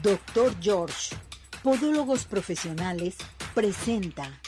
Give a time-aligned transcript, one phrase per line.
[0.00, 1.14] Doctor George,
[1.62, 3.16] Podólogos Profesionales,
[3.54, 4.40] presenta.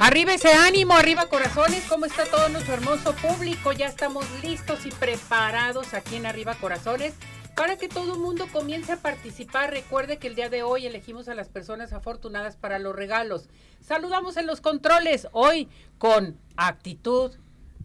[0.00, 3.72] Arriba ese ánimo, arriba corazones, ¿cómo está todo nuestro hermoso público?
[3.72, 7.14] Ya estamos listos y preparados aquí en Arriba Corazones
[7.56, 9.70] para que todo el mundo comience a participar.
[9.70, 13.48] Recuerde que el día de hoy elegimos a las personas afortunadas para los regalos.
[13.80, 17.32] Saludamos en los controles hoy con actitud,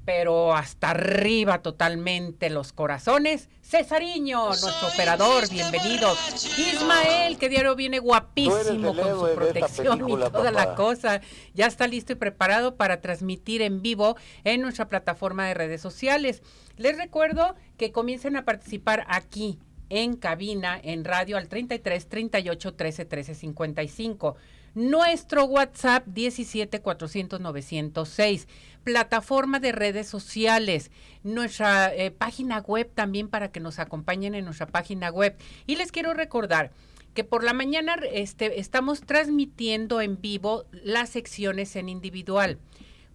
[0.05, 3.49] pero hasta arriba totalmente los corazones.
[3.61, 6.11] Cesariño, nuestro operador, bienvenido.
[6.57, 11.21] Ismael, que diario viene guapísimo con su protección y toda la cosa.
[11.53, 14.15] Ya está listo y preparado para transmitir en vivo
[14.45, 16.41] en nuestra plataforma de redes sociales.
[16.77, 23.05] Les recuerdo que comiencen a participar aquí en cabina, en radio al 33 38 13
[23.05, 24.35] 13 55.
[24.75, 28.47] Nuestro WhatsApp 17 400 906.
[28.83, 30.91] Plataforma de redes sociales.
[31.23, 35.35] Nuestra eh, página web también para que nos acompañen en nuestra página web.
[35.65, 36.71] Y les quiero recordar
[37.13, 42.59] que por la mañana este, estamos transmitiendo en vivo las secciones en individual.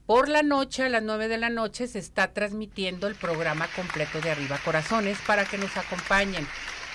[0.06, 4.20] Por la noche, a las 9 de la noche, se está transmitiendo el programa completo
[4.20, 6.46] de Arriba Corazones para que nos acompañen.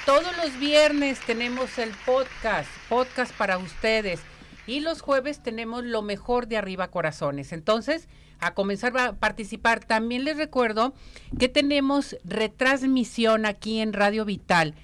[0.06, 4.22] Todos los viernes tenemos el podcast, podcast para ustedes.
[4.68, 7.52] Y los jueves tenemos lo mejor de Arriba Corazones.
[7.52, 8.08] Entonces,
[8.40, 9.84] a comenzar a participar.
[9.84, 10.94] También les recuerdo
[11.40, 14.76] que tenemos retransmisión aquí en Radio Vital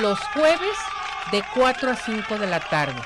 [0.00, 0.76] los jueves
[1.32, 3.00] de 4 a 5 de la tarde.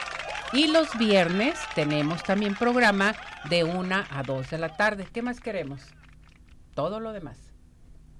[0.52, 3.14] Y los viernes tenemos también programa
[3.48, 5.06] de 1 a 2 de la tarde.
[5.12, 5.82] ¿Qué más queremos?
[6.74, 7.38] Todo lo demás.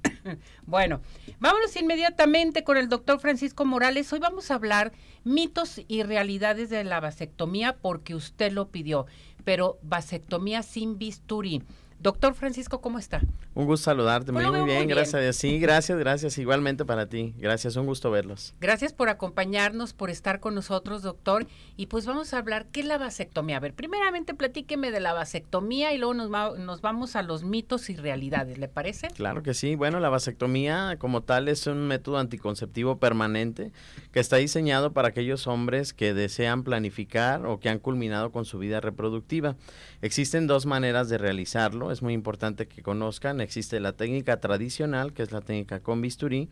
[0.67, 1.01] bueno,
[1.39, 4.13] vámonos inmediatamente con el doctor Francisco Morales.
[4.13, 4.93] Hoy vamos a hablar
[5.25, 9.07] mitos y realidades de la vasectomía porque usted lo pidió,
[9.45, 11.63] pero vasectomía sin bisturí.
[12.01, 13.21] Doctor Francisco, ¿cómo está?
[13.55, 15.37] Un gusto saludarte, muy, muy, bien, gracias a Dios.
[15.37, 17.35] Sí, gracias, gracias, igualmente para ti.
[17.39, 18.55] Gracias, un gusto verlos.
[18.61, 21.47] Gracias por acompañarnos, por estar con nosotros, doctor.
[21.77, 23.57] Y pues vamos a hablar, ¿qué es la vasectomía?
[23.57, 27.91] A ver, primeramente platíqueme de la vasectomía y luego nos, nos vamos a los mitos
[27.91, 29.09] y realidades, ¿le parece?
[29.09, 29.75] Claro que sí.
[29.75, 33.73] Bueno, la vasectomía como tal es un método anticonceptivo permanente
[34.13, 38.59] que está diseñado para aquellos hombres que desean planificar o que han culminado con su
[38.59, 39.57] vida reproductiva.
[40.01, 43.41] Existen dos maneras de realizarlo, es muy importante que conozcan.
[43.41, 46.49] Existe la técnica tradicional, que es la técnica con bisturí,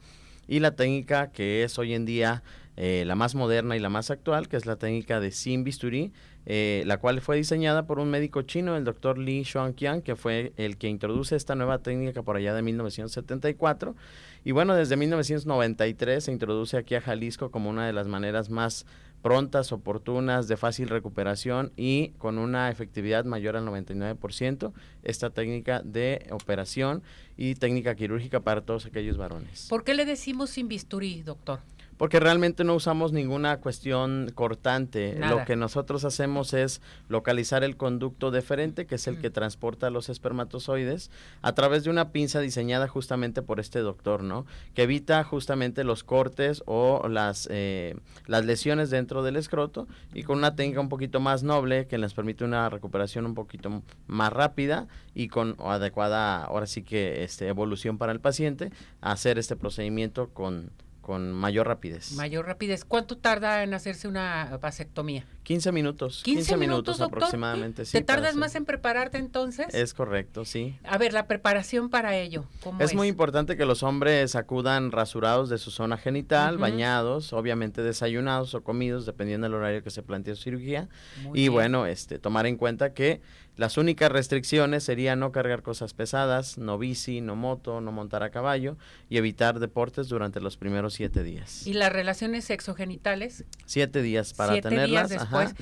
[0.49, 2.43] y la técnica que es hoy en día
[2.77, 6.13] eh, la más moderna y la más actual, que es la técnica de sin bisturí,
[6.45, 10.53] eh, la cual fue diseñada por un médico chino, el doctor Li Xuanqian, que fue
[10.57, 13.97] el que introduce esta nueva técnica por allá de 1974.
[14.45, 18.87] Y bueno, desde 1993 se introduce aquí a Jalisco como una de las maneras más
[19.27, 24.73] prontas, oportunas, de fácil recuperación y con una efectividad mayor al 99%,
[25.03, 27.03] esta técnica de operación
[27.37, 29.67] y técnica quirúrgica para todos aquellos varones.
[29.69, 31.59] ¿Por qué le decimos sin bisturí, doctor?
[31.97, 35.19] Porque realmente no usamos ninguna cuestión cortante.
[35.19, 40.09] Lo que nosotros hacemos es localizar el conducto deferente, que es el que transporta los
[40.09, 41.11] espermatozoides,
[41.43, 44.47] a través de una pinza diseñada justamente por este doctor, ¿no?
[44.75, 47.97] Que evita justamente los cortes o las, eh,
[48.27, 52.15] las lesiones dentro del escroto y con una técnica un poquito más noble que les
[52.15, 57.99] permite una recuperación un poquito más rápida y con adecuada, ahora sí que este, evolución
[57.99, 58.71] para el paciente,
[59.01, 60.71] hacer este procedimiento con
[61.07, 62.15] con mayor rapidez.
[62.15, 62.85] Mayor rapidez.
[62.85, 65.25] ¿Cuánto tarda en hacerse una vasectomía?
[65.45, 66.23] 15 minutos.
[66.25, 67.85] 15, minutos, aproximadamente.
[67.85, 69.73] ¿Te tardas más en prepararte entonces?
[69.73, 70.77] Es correcto, sí.
[70.83, 72.47] A ver, la preparación para ello.
[72.61, 77.33] ¿cómo es, es, muy importante que los hombres acudan rasurados de su zona genital, bañados,
[77.33, 80.89] obviamente desayunados o comidos, dependiendo del horario que se plantee su cirugía.
[81.35, 83.21] y bueno, este, tomar en cuenta que
[83.57, 88.31] las únicas restricciones serían no cargar cosas pesadas, no bici, no moto, no montar a
[88.31, 88.77] caballo
[89.09, 91.67] y evitar deportes durante los primeros siete días.
[91.67, 93.45] ¿Y las relaciones sexogenitales?
[93.65, 95.09] Siete días para tenerlas.
[95.09, 95.55] después.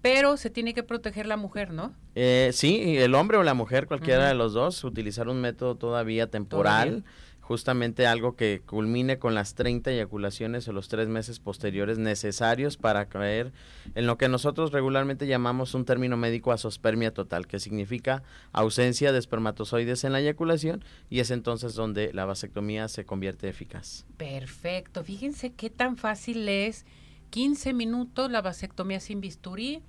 [0.00, 1.94] Pero se tiene que proteger la mujer, ¿no?
[2.14, 6.30] Eh, sí, el hombre o la mujer, cualquiera de los dos, utilizar un método todavía
[6.30, 7.04] temporal
[7.44, 13.06] justamente algo que culmine con las 30 eyaculaciones o los tres meses posteriores necesarios para
[13.10, 13.52] caer
[13.94, 19.18] en lo que nosotros regularmente llamamos un término médico asospermia total, que significa ausencia de
[19.18, 24.06] espermatozoides en la eyaculación y es entonces donde la vasectomía se convierte eficaz.
[24.16, 26.86] Perfecto, fíjense qué tan fácil es
[27.28, 29.82] 15 minutos la vasectomía sin bisturí,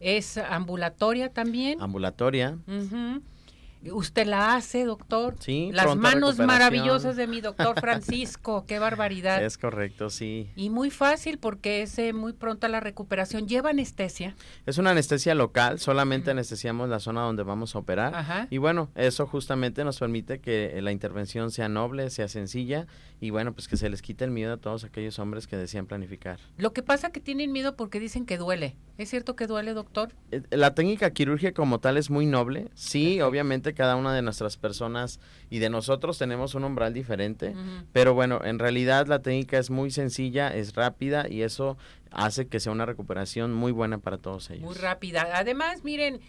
[0.00, 1.82] es ambulatoria también.
[1.82, 2.56] Ambulatoria.
[3.92, 5.36] Usted la hace, doctor.
[5.40, 8.64] Sí, Las manos maravillosas de mi doctor Francisco.
[8.66, 9.42] Qué barbaridad.
[9.44, 10.50] Es correcto, sí.
[10.56, 13.46] Y muy fácil porque es eh, muy pronta la recuperación.
[13.46, 14.34] ¿Lleva anestesia?
[14.66, 18.14] Es una anestesia local, solamente anestesiamos la zona donde vamos a operar.
[18.14, 18.48] Ajá.
[18.50, 22.86] Y bueno, eso justamente nos permite que eh, la intervención sea noble, sea sencilla
[23.20, 25.86] y bueno, pues que se les quite el miedo a todos aquellos hombres que desean
[25.86, 26.38] planificar.
[26.58, 28.76] Lo que pasa que tienen miedo porque dicen que duele.
[28.98, 30.12] ¿Es cierto que duele, doctor?
[30.30, 32.68] Eh, La técnica quirúrgica como tal es muy noble.
[32.74, 37.54] Sí, obviamente cada una de nuestras personas y de nosotros tenemos un umbral diferente,
[37.92, 41.76] pero bueno, en realidad la técnica es muy sencilla, es rápida y eso
[42.10, 44.64] hace que sea una recuperación muy buena para todos ellos.
[44.64, 45.28] Muy rápida.
[45.34, 46.20] Además, miren,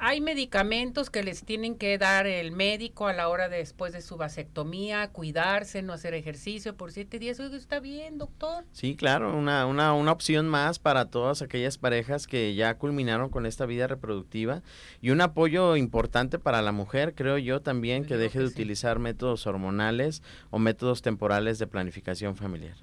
[0.00, 4.02] hay medicamentos que les tienen que dar el médico a la hora de, después de
[4.02, 7.40] su vasectomía, cuidarse, no hacer ejercicio por siete días.
[7.40, 8.64] Oiga, está bien, doctor.
[8.72, 13.46] Sí, claro, una, una, una opción más para todas aquellas parejas que ya culminaron con
[13.46, 14.62] esta vida reproductiva
[15.00, 18.48] y un apoyo importante para la mujer, creo yo también, Yo que deje que de
[18.48, 18.52] sí.
[18.54, 22.76] utilizar métodos hormonales o métodos temporales de planificación familiar.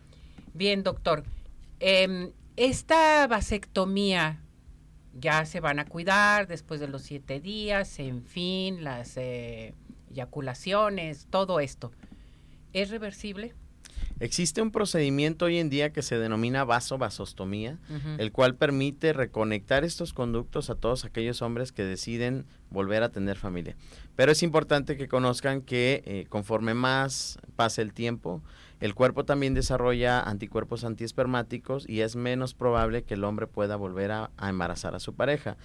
[0.53, 1.23] Bien, doctor.
[1.79, 4.39] Em, esta vasectomía
[5.19, 9.73] ya se van a cuidar después de los siete días, en fin, las eh,
[10.11, 11.91] eyaculaciones, todo esto.
[12.73, 13.53] ¿Es reversible?
[14.19, 18.09] Existe un procedimiento hoy en día que se denomina vasovasostomía, Ujú.
[18.19, 23.37] el cual permite reconectar estos conductos a todos aquellos hombres que deciden volver a tener
[23.37, 23.75] familia.
[24.15, 28.41] Pero es importante que conozcan que eh, conforme más pase el tiempo,
[28.79, 34.11] el cuerpo también desarrolla anticuerpos antiespermáticos y es menos probable que el hombre pueda volver
[34.11, 35.57] a, a embarazar a su pareja.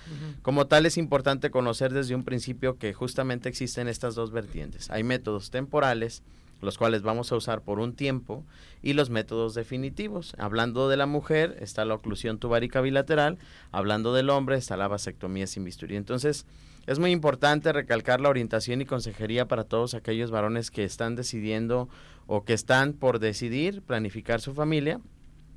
[0.43, 4.91] Como tal, es importante conocer desde un principio que justamente existen estas dos vertientes.
[4.91, 6.23] Hay métodos temporales,
[6.61, 8.45] los cuales vamos a usar por un tiempo,
[8.83, 10.35] y los métodos definitivos.
[10.39, 13.39] Hablando de la mujer, está la oclusión tubárica bilateral,
[13.73, 15.97] hablando del hombre, está la vasectomía sin bisturí.
[15.97, 16.47] Entonces,
[16.87, 21.89] es muy importante recalcar la orientación y consejería para todos aquellos varones que están decidiendo
[22.29, 25.01] o que están por decidir planificar su familia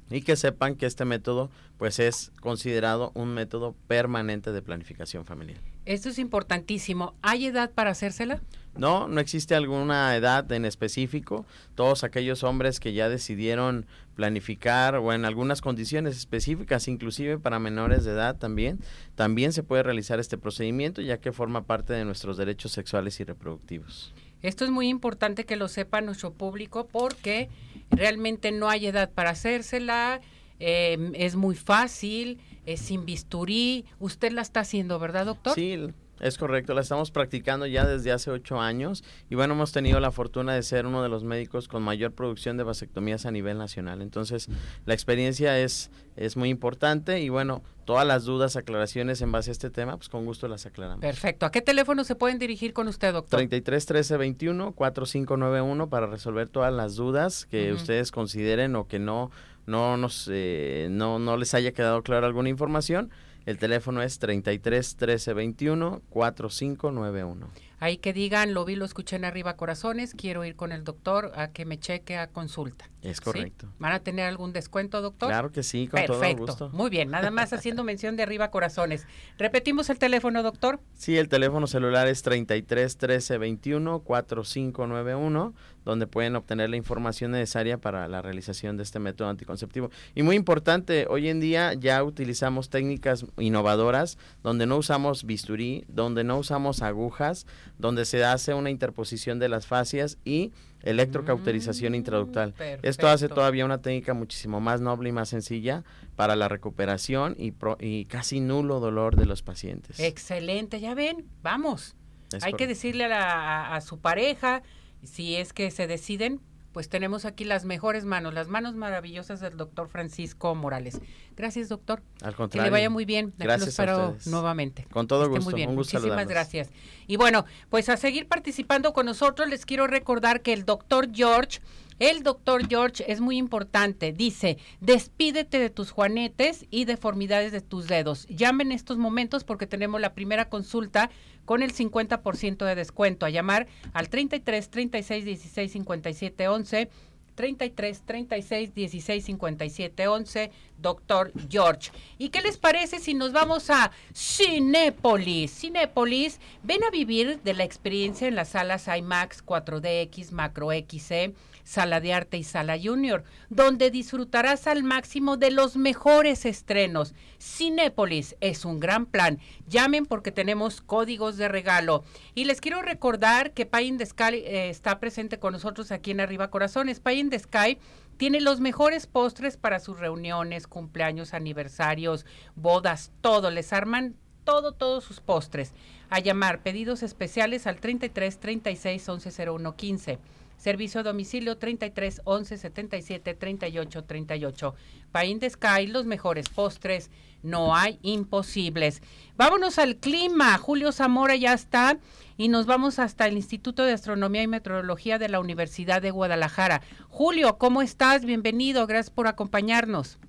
[0.10, 5.60] y que sepan que este método pues es considerado un método permanente de planificación familiar.
[5.86, 7.16] Esto es importantísimo.
[7.22, 8.42] ¿Hay edad para hacérsela?
[8.76, 11.46] No, no existe alguna edad en específico.
[11.76, 13.86] Todos aquellos hombres que ya decidieron
[14.16, 18.80] planificar o en algunas condiciones específicas, inclusive para menores de edad también,
[19.16, 23.24] también se puede realizar este procedimiento ya que forma parte de nuestros derechos sexuales y
[23.24, 24.14] reproductivos.
[24.42, 27.50] Esto es muy importante que lo sepa nuestro público porque
[27.90, 30.22] realmente no hay edad para hacérsela,
[30.60, 33.86] eh, es muy fácil, es sin bisturí.
[34.00, 35.56] Usted la está haciendo, ¿verdad, doctor?
[35.56, 35.78] Sí,
[36.22, 40.12] es correcto, la estamos practicando ya desde hace ocho años y bueno, hemos tenido la
[40.12, 44.02] fortuna de ser uno de los médicos con mayor producción de vasectomías a nivel nacional.
[44.02, 44.48] Entonces,
[44.86, 49.54] la experiencia es, es muy importante y bueno, todas las dudas, aclaraciones en base a
[49.54, 51.02] este tema, pues con gusto las aclaramos.
[51.02, 51.46] Perfecto.
[51.46, 53.38] ¿A qué teléfono se pueden dirigir con usted, doctor?
[53.38, 59.32] 33 13 21 4591 para resolver todas las dudas que ustedes consideren o que no
[59.68, 63.10] no nos eh, no no les haya quedado clara alguna información.
[63.46, 67.48] El teléfono es 33 13 21 4591.
[67.82, 71.32] Ahí que digan, lo vi, lo escuché en arriba corazones, quiero ir con el doctor
[71.36, 72.92] a que me cheque a consulta.
[73.02, 73.24] Es ¿Sí?
[73.24, 73.68] correcto.
[73.80, 75.30] ¿Van a tener algún descuento, doctor?
[75.30, 76.46] Claro que sí, con todo Perfecto.
[76.46, 76.70] gusto.
[76.70, 79.08] Muy bien, nada más haciendo mención de arriba corazones.
[79.40, 80.80] Repetimos el teléfono, doctor.
[80.94, 87.80] Sí, el teléfono celular es 33 13 21 4591, donde pueden obtener la información necesaria
[87.80, 89.90] para la realización de este método anticonceptivo.
[90.14, 96.24] Y muy importante, hoy en día ya utilizamos técnicas innovadoras donde no usamos bisturí, donde
[96.24, 97.48] no usamos agujas,
[97.82, 102.54] donde se hace una interposición de las fascias y electrocauterización Mm, intraductal.
[102.82, 105.84] Esto hace todavía una técnica muchísimo más noble y más sencilla
[106.16, 110.00] para la recuperación y, pro- y casi nulo dolor de los pacientes.
[110.00, 111.96] Excelente, ya ven, vamos.
[112.32, 114.62] Es Hay que decirle a, la- a- a su pareja,
[115.04, 116.40] si es que se deciden,
[116.74, 121.00] pues tenemos aquí las mejores manos, las manos maravillosas del doctor Francisco Morales.
[121.36, 122.02] Gracias, doctor.
[122.22, 122.66] Al Que contrario.
[122.66, 123.34] le vaya muy bien.
[123.36, 124.28] Aquí Gracias a espero ustedes.
[124.28, 124.86] nuevamente.
[124.92, 125.70] Con todo gusto, Muy bien.
[125.70, 126.30] un gusto Muchísimas saludarlos.
[126.30, 126.70] gracias.
[127.08, 131.60] Y bueno, pues a seguir participando con nosotros, les quiero recordar que el doctor George,
[132.02, 134.12] el doctor George es muy importante.
[134.12, 138.26] Dice, despídete de tus juanetes y deformidades de tus dedos.
[138.28, 141.12] Llame en estos momentos porque tenemos la primera consulta
[141.46, 143.28] con el 50% de descuento.
[143.28, 146.90] A llamar al 33 36 16 57 11.
[147.36, 151.92] 33 36 16 57 11, doctor George.
[152.18, 155.52] ¿Y qué les parece si nos vamos a Cinépolis?
[155.52, 162.02] Cinépolis, ven a vivir de la experiencia en las salas IMAX, 4DX, Macro XC, Sala
[162.02, 167.14] de Arte y Sala Junior, donde disfrutarás al máximo de los mejores estrenos.
[167.40, 169.40] Cinépolis es un gran plan.
[169.68, 172.04] Llamen porque tenemos códigos de regalo.
[172.36, 176.12] Y les quiero recordar que Pay in the Sky eh, está presente con nosotros aquí
[176.12, 177.00] en Arriba Corazones.
[177.00, 177.78] Pay in the Sky
[178.18, 182.26] tiene los mejores postres para sus reuniones, cumpleaños, aniversarios,
[182.56, 183.50] bodas, todo.
[183.50, 185.74] Les arman todo, todos sus postres.
[186.10, 190.20] A llamar pedidos especiales al 33 36 11 01 15.
[190.62, 194.76] Servicio a domicilio 33 11 77 38 38.
[195.12, 197.10] Pain de Sky, los mejores postres,
[197.42, 199.02] no hay imposibles.
[199.36, 200.56] Vámonos al clima.
[200.60, 201.98] Julio Zamora ya está
[202.38, 206.84] y nos vamos hasta el Instituto de Astronomía y Meteorología de la Universidad de Guadalajara.
[207.10, 208.24] Julio, ¿cómo estás?
[208.24, 210.20] Bienvenido, gracias por acompañarnos.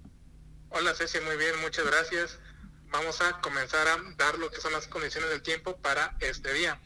[0.70, 2.38] Hola Ceci, muy bien, muchas gracias.
[2.90, 6.80] Vamos a comenzar a dar lo que son las condiciones del tiempo para este día.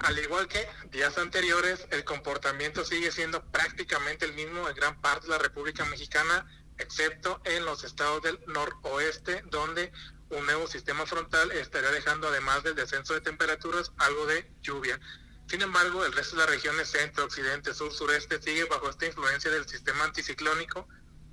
[0.00, 5.26] Al igual que días anteriores, el comportamiento sigue siendo prácticamente el mismo en gran parte
[5.26, 6.46] de la República Mexicana,
[6.78, 9.92] excepto en los estados del noroeste, donde
[10.30, 15.00] un nuevo sistema frontal estaría dejando, además del descenso de temperaturas, algo de lluvia.
[15.48, 19.50] Sin embargo, el resto de las regiones centro, occidente, sur, sureste sigue bajo esta influencia
[19.50, 20.86] del sistema anticiclónico,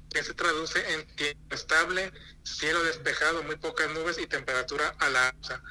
[0.10, 2.12] que se traduce en tiempo estable,
[2.44, 5.62] cielo despejado, muy pocas nubes y temperatura a la alza.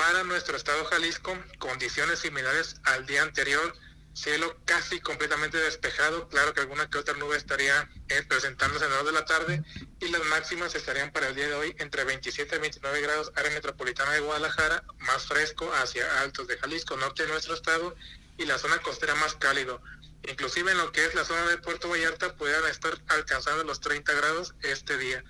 [0.00, 3.76] Para nuestro estado Jalisco, condiciones similares al día anterior,
[4.14, 9.02] cielo casi completamente despejado, claro que alguna que otra nube estaría eh, presentándose en la
[9.02, 9.62] de la tarde
[10.00, 13.50] y las máximas estarían para el día de hoy entre 27 y 29 grados área
[13.50, 17.94] metropolitana de Guadalajara, más fresco hacia altos de Jalisco, norte de nuestro estado
[18.38, 19.82] y la zona costera más cálido.
[20.26, 24.14] Inclusive en lo que es la zona de Puerto Vallarta puedan estar alcanzando los 30
[24.14, 25.22] grados este día,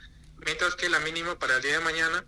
[0.47, 2.25] mientras que la mínima para el día de mañana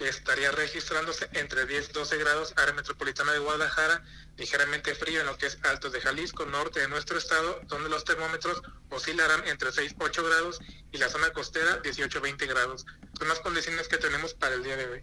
[0.00, 4.02] estaría registrándose entre 10 y 12 grados área metropolitana de Guadalajara,
[4.36, 8.04] ligeramente frío en lo que es Altos de Jalisco, norte de nuestro estado, donde los
[8.04, 10.60] termómetros oscilarán entre 6 y 8 grados
[10.92, 12.86] y la zona costera 18 20 grados.
[13.18, 15.02] Son las condiciones que tenemos para el día de hoy.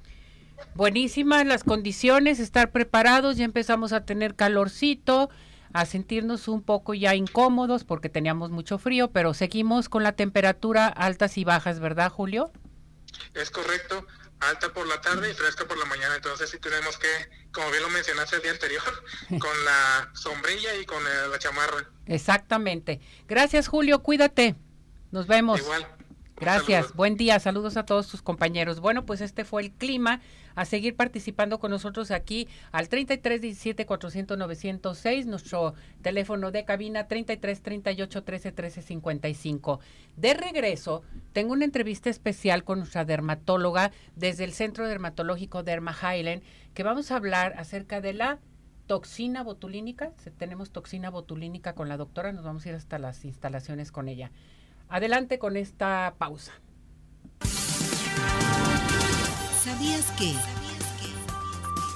[0.74, 5.30] Buenísimas las condiciones, estar preparados, ya empezamos a tener calorcito,
[5.74, 10.88] a sentirnos un poco ya incómodos porque teníamos mucho frío, pero seguimos con la temperatura
[10.88, 12.52] altas y bajas, ¿verdad, Julio?
[13.34, 14.06] Es correcto
[14.40, 16.16] alta por la tarde y fresca por la mañana.
[16.16, 17.08] Entonces sí tenemos que,
[17.52, 18.84] como bien lo mencionaste el día anterior,
[19.40, 21.90] con la sombrilla y con la chamarra.
[22.06, 23.00] Exactamente.
[23.28, 24.56] Gracias Julio, cuídate.
[25.12, 25.60] Nos vemos.
[25.60, 25.88] Igual.
[26.38, 28.82] Gracias, buen día, saludos a todos tus compañeros.
[28.82, 30.20] Bueno, pues este fue el clima.
[30.56, 37.08] A seguir participando con nosotros aquí al 33 17 400 906, nuestro teléfono de cabina
[37.08, 39.80] 33 38 13 13 55.
[40.16, 46.42] De regreso, tengo una entrevista especial con nuestra dermatóloga desde el Centro Dermatológico Derma Highland,
[46.74, 48.40] que vamos a hablar acerca de la
[48.88, 50.12] toxina botulínica.
[50.38, 54.32] Tenemos toxina botulínica con la doctora, nos vamos a ir hasta las instalaciones con ella.
[54.88, 56.54] Adelante con esta pausa.
[59.66, 60.32] ¿Sabías que?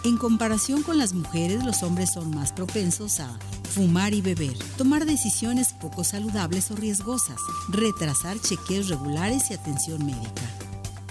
[0.03, 3.37] En comparación con las mujeres, los hombres son más propensos a
[3.75, 10.41] fumar y beber, tomar decisiones poco saludables o riesgosas, retrasar chequeos regulares y atención médica.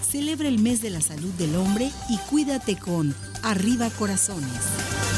[0.02, 5.17] Celebra el mes de la salud del hombre y cuídate con Arriba Corazones.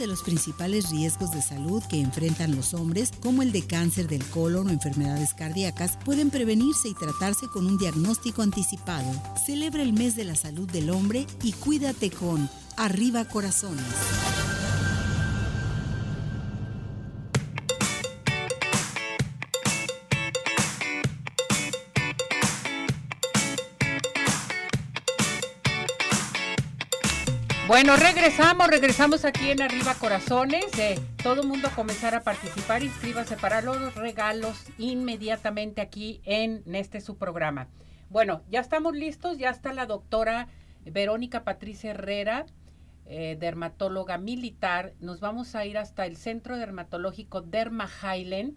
[0.00, 4.24] De los principales riesgos de salud que enfrentan los hombres, como el de cáncer del
[4.24, 9.08] colon o enfermedades cardíacas, pueden prevenirse y tratarse con un diagnóstico anticipado.
[9.46, 13.84] Celebra el mes de la salud del hombre y cuídate con Arriba Corazones.
[27.70, 30.64] Bueno, regresamos, regresamos aquí en Arriba Corazones.
[31.22, 37.68] Todo mundo comenzar a participar, inscríbase para los regalos inmediatamente aquí en, este su programa.
[38.08, 40.48] Bueno, ya estamos listos, ya está la doctora
[40.84, 42.44] Verónica Patricia Herrera,
[43.06, 44.94] eh, dermatóloga militar.
[44.98, 48.56] Nos vamos a ir hasta el Centro Dermatológico Derma Highland,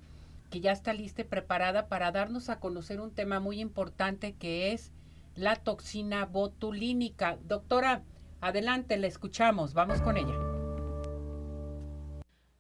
[0.50, 4.72] que ya está lista y preparada para darnos a conocer un tema muy importante que
[4.72, 4.92] es
[5.36, 7.38] la toxina botulínica.
[7.44, 8.02] Doctora,
[8.44, 9.74] Adelante, le escuchamos.
[9.74, 10.36] Vamos con ella.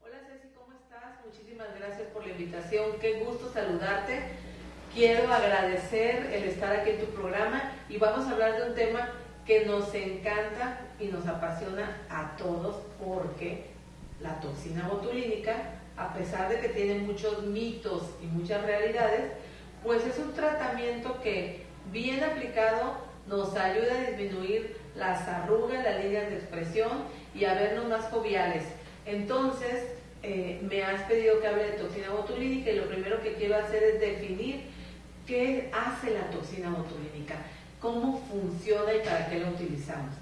[0.01, 1.19] Hola Ceci, ¿cómo estás?
[1.25, 2.85] Muchísimas gracias por la invitación.
[3.01, 4.29] Qué gusto saludarte.
[4.93, 9.09] Quiero agradecer el estar aquí en tu programa y vamos a hablar de un tema
[9.45, 13.71] que nos encanta y nos apasiona a todos porque
[14.21, 19.33] la toxina botulínica, a pesar de que tiene muchos mitos y muchas realidades,
[19.83, 26.29] pues es un tratamiento que bien aplicado nos ayuda a disminuir las arrugas, las líneas
[26.29, 28.63] de expresión y a vernos más joviales.
[29.05, 29.87] Entonces,
[30.21, 33.83] eh, me has pedido que hable de toxina botulínica y lo primero que quiero hacer
[33.83, 34.61] es definir
[35.27, 37.35] qué hace la toxina botulínica,
[37.81, 40.15] cómo funciona y para qué la utilizamos.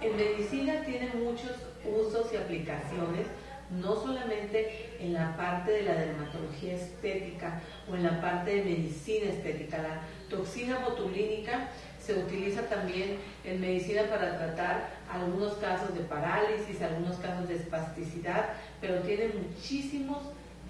[0.00, 1.52] En medicina tiene muchos
[1.84, 3.26] usos y aplicaciones,
[3.70, 7.60] no solamente en la parte de la dermatología estética
[7.90, 9.78] o en la parte de medicina estética.
[9.78, 11.68] La toxina botulínica
[12.08, 18.46] se utiliza también en medicina para tratar algunos casos de parálisis, algunos casos de espasticidad,
[18.80, 20.16] pero tiene muchísimos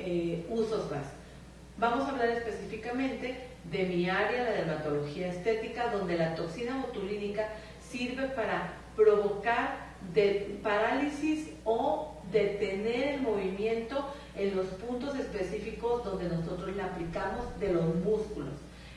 [0.01, 1.05] eh, usos más.
[1.77, 3.37] Vamos a hablar específicamente
[3.71, 7.49] de mi área, la dermatología estética, donde la toxina botulínica
[7.89, 9.77] sirve para provocar
[10.13, 17.75] de parálisis o detener el movimiento en los puntos específicos donde nosotros le aplicamos de
[17.75, 18.55] los músculos.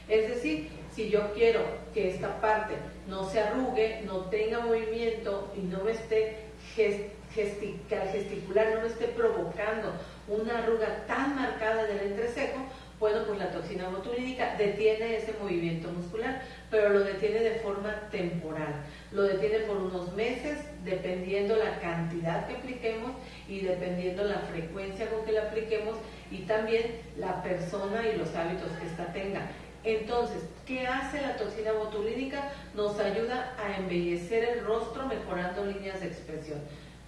[0.10, 1.62] Es decir, si yo quiero
[1.93, 2.73] que esta parte
[3.08, 9.93] no se arrugue, no tenga movimiento y no me esté gesticular, no me esté provocando
[10.27, 12.60] una arruga tan marcada del entrecejo,
[12.99, 18.75] bueno, pues la toxina botulínica detiene ese movimiento muscular, pero lo detiene de forma temporal.
[19.12, 23.13] Lo detiene por unos meses, dependiendo la cantidad que apliquemos
[23.49, 25.95] y dependiendo la frecuencia con que la apliquemos
[26.30, 29.49] y también la persona y los hábitos que ésta tenga.
[29.84, 32.52] Entonces, ¿qué hace la toxina botulínica?
[32.76, 36.60] Nos ayuda a embellecer el rostro mejorando líneas de expresión.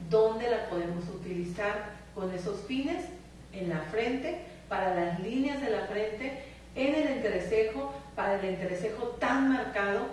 [0.09, 3.05] ¿Dónde la podemos utilizar con esos fines?
[3.53, 6.43] En la frente, para las líneas de la frente,
[6.75, 10.07] en el entrecejo, para el entrecejo tan marcado,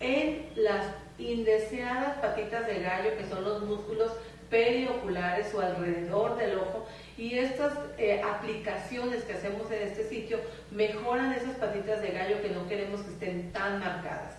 [0.00, 0.86] en las
[1.18, 4.10] indeseadas patitas de gallo, que son los músculos
[4.50, 6.86] perioculares o alrededor del ojo,
[7.20, 10.38] y estas eh, aplicaciones que hacemos en este sitio
[10.70, 14.36] mejoran esas patitas de gallo que no queremos que estén tan marcadas.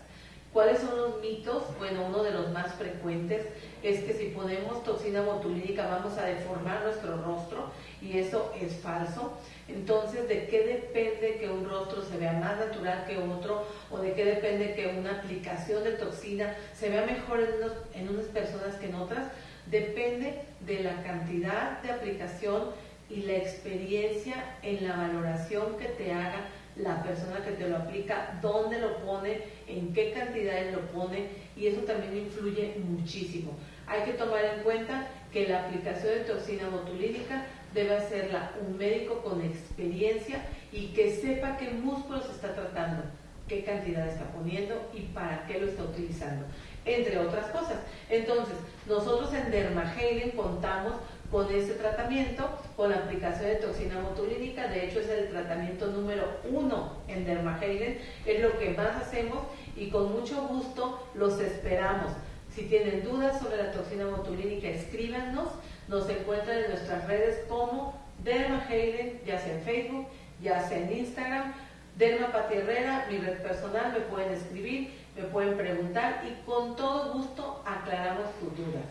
[0.51, 1.63] ¿Cuáles son los mitos?
[1.77, 3.45] Bueno, uno de los más frecuentes
[3.83, 7.69] es que si ponemos toxina botulínica vamos a deformar nuestro rostro
[8.01, 9.37] y eso es falso.
[9.67, 14.13] Entonces, ¿de qué depende que un rostro se vea más natural que otro o de
[14.13, 18.87] qué depende que una aplicación de toxina se vea mejor en, en unas personas que
[18.87, 19.27] en otras?
[19.67, 22.71] Depende de la cantidad de aplicación
[23.10, 26.47] y la experiencia en la valoración que te haga
[26.78, 31.67] la persona que te lo aplica, dónde lo pone, en qué cantidades lo pone y
[31.67, 33.52] eso también influye muchísimo.
[33.88, 39.21] Hay que tomar en cuenta que la aplicación de toxina botulínica debe hacerla un médico
[39.21, 43.04] con experiencia y que sepa qué músculo se está tratando,
[43.47, 46.45] qué cantidad está poniendo y para qué lo está utilizando
[46.85, 47.77] entre otras cosas.
[48.09, 48.55] Entonces,
[48.87, 50.93] nosotros en Dermagelen contamos
[51.31, 56.23] con este tratamiento, con la aplicación de toxina botulínica, de hecho es el tratamiento número
[56.49, 59.39] uno en Dermagelen, es lo que más hacemos
[59.77, 62.11] y con mucho gusto los esperamos.
[62.53, 65.47] Si tienen dudas sobre la toxina botulínica, escríbanos,
[65.87, 70.07] nos encuentran en nuestras redes como Dermagelen, ya sea en Facebook,
[70.41, 71.53] ya sea en Instagram,
[71.97, 77.62] Derma Herrera, mi red personal, me pueden escribir me pueden preguntar y con todo gusto
[77.65, 78.86] aclaramos tus dudas.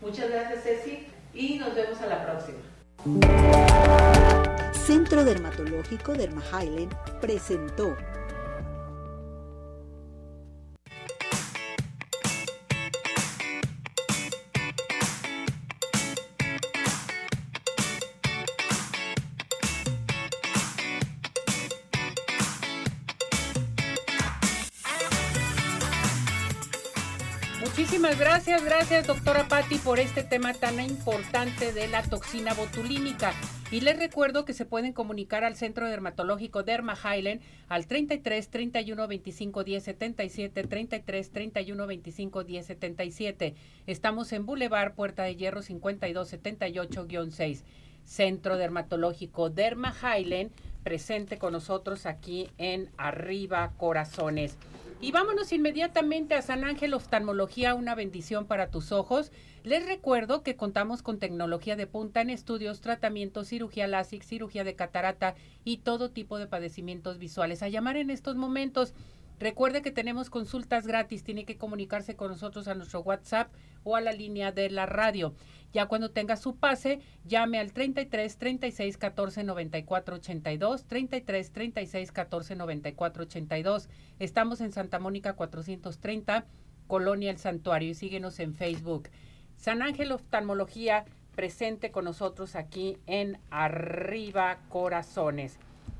[0.00, 2.58] Muchas gracias Ceci y nos vemos a la próxima.
[4.72, 7.96] Centro Dermatológico Derma Highland presentó
[27.76, 33.32] Muchísimas gracias, gracias doctora Patti por este tema tan importante de la toxina botulínica.
[33.72, 39.08] Y les recuerdo que se pueden comunicar al Centro Dermatológico Derma Highland al 33 31
[39.08, 43.54] 25 10 77, 33 31 25 10 77.
[43.88, 47.62] Estamos en Boulevard Puerta de Hierro 52 78-6.
[48.04, 50.52] Centro Dermatológico Derma Highland
[50.84, 54.56] presente con nosotros aquí en Arriba Corazones.
[55.04, 59.32] Y vámonos inmediatamente a San Ángel Oftalmología, una bendición para tus ojos.
[59.62, 64.76] Les recuerdo que contamos con tecnología de punta en estudios, tratamientos, cirugía LASIK, cirugía de
[64.76, 67.62] catarata y todo tipo de padecimientos visuales.
[67.62, 68.94] A llamar en estos momentos
[69.44, 73.52] Recuerde que tenemos consultas gratis, tiene que comunicarse con nosotros a nuestro WhatsApp
[73.82, 75.34] o a la línea de la radio.
[75.70, 82.56] Ya cuando tenga su pase, llame al 33 36 14 94 82, 33 36 14
[82.56, 83.90] 94 82.
[84.18, 86.46] Estamos en Santa Mónica 430,
[86.86, 89.10] Colonia El Santuario y síguenos en Facebook.
[89.58, 91.04] San Ángel Oftalmología
[91.36, 95.58] presente con nosotros aquí en Arriba Corazones.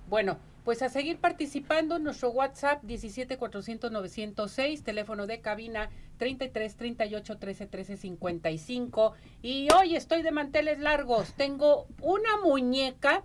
[0.09, 7.39] Bueno, pues a seguir participando nuestro WhatsApp 17 400 906, teléfono de cabina 33 38
[7.39, 9.13] 13 13 55.
[9.43, 11.35] Y hoy estoy de manteles largos.
[11.35, 13.23] Tengo una muñeca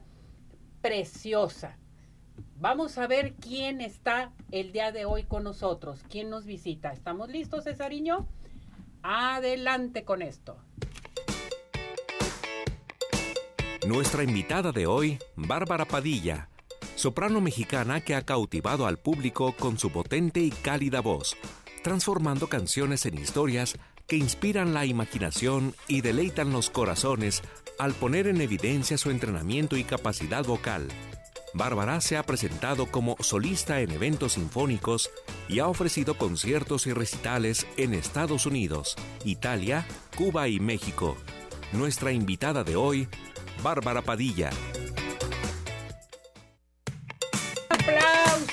[0.82, 1.78] preciosa.
[2.58, 6.92] Vamos a ver quién está el día de hoy con nosotros, quién nos visita.
[6.92, 8.28] ¿Estamos listos, Cesariño?
[9.02, 10.58] Adelante con esto.
[13.88, 16.49] Nuestra invitada de hoy, Bárbara Padilla
[17.00, 21.38] soprano mexicana que ha cautivado al público con su potente y cálida voz,
[21.82, 27.42] transformando canciones en historias que inspiran la imaginación y deleitan los corazones
[27.78, 30.90] al poner en evidencia su entrenamiento y capacidad vocal.
[31.54, 35.10] Bárbara se ha presentado como solista en eventos sinfónicos
[35.48, 41.16] y ha ofrecido conciertos y recitales en Estados Unidos, Italia, Cuba y México.
[41.72, 43.08] Nuestra invitada de hoy,
[43.64, 44.50] Bárbara Padilla.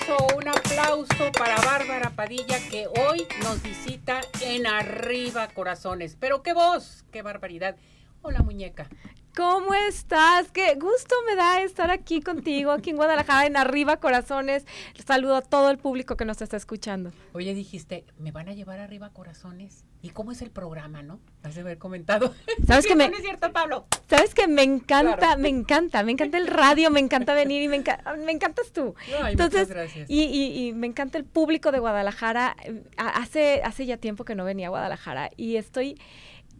[0.08, 6.16] Un aplauso para Bárbara Padilla que hoy nos visita en Arriba Corazones.
[6.20, 7.76] Pero qué voz, qué barbaridad.
[8.22, 8.88] Hola muñeca.
[9.36, 10.50] ¿Cómo estás?
[10.50, 14.64] Qué gusto me da estar aquí contigo, aquí en Guadalajara, en Arriba Corazones.
[15.06, 17.12] Saludo a todo el público que nos está escuchando.
[17.34, 19.84] Oye, dijiste, ¿me van a llevar Arriba Corazones?
[20.00, 21.20] ¿Y cómo es el programa, no?
[21.42, 22.32] Has de haber comentado.
[22.66, 23.86] ¿Sabes que me, es cierto, Pablo?
[24.08, 27.84] ¿Sabes que me encanta, me encanta, me encanta el radio, me encanta venir y me,
[28.24, 28.94] me encantas tú?
[29.28, 30.08] Entonces, gracias.
[30.08, 32.56] Y, y, y, me encanta el público de Guadalajara.
[32.96, 36.00] Hace, hace ya tiempo que no venía a Guadalajara y estoy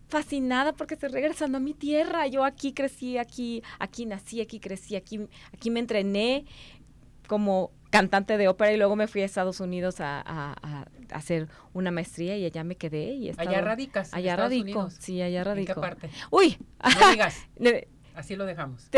[0.08, 2.26] fascinada porque estoy regresando a mi tierra.
[2.26, 5.20] Yo aquí crecí, aquí, aquí nací, aquí crecí, aquí,
[5.52, 6.44] aquí me entrené
[7.26, 10.54] como cantante de ópera y luego me fui a Estados Unidos a,
[11.10, 13.14] hacer una maestría y allá me quedé.
[13.14, 14.12] Y allá radicas.
[14.12, 14.90] Allá radico.
[14.90, 15.72] Sí, allá radico.
[15.72, 16.10] ¿En qué parte?
[16.30, 16.58] Uy.
[16.82, 17.46] No digas.
[18.14, 18.88] Así lo dejamos.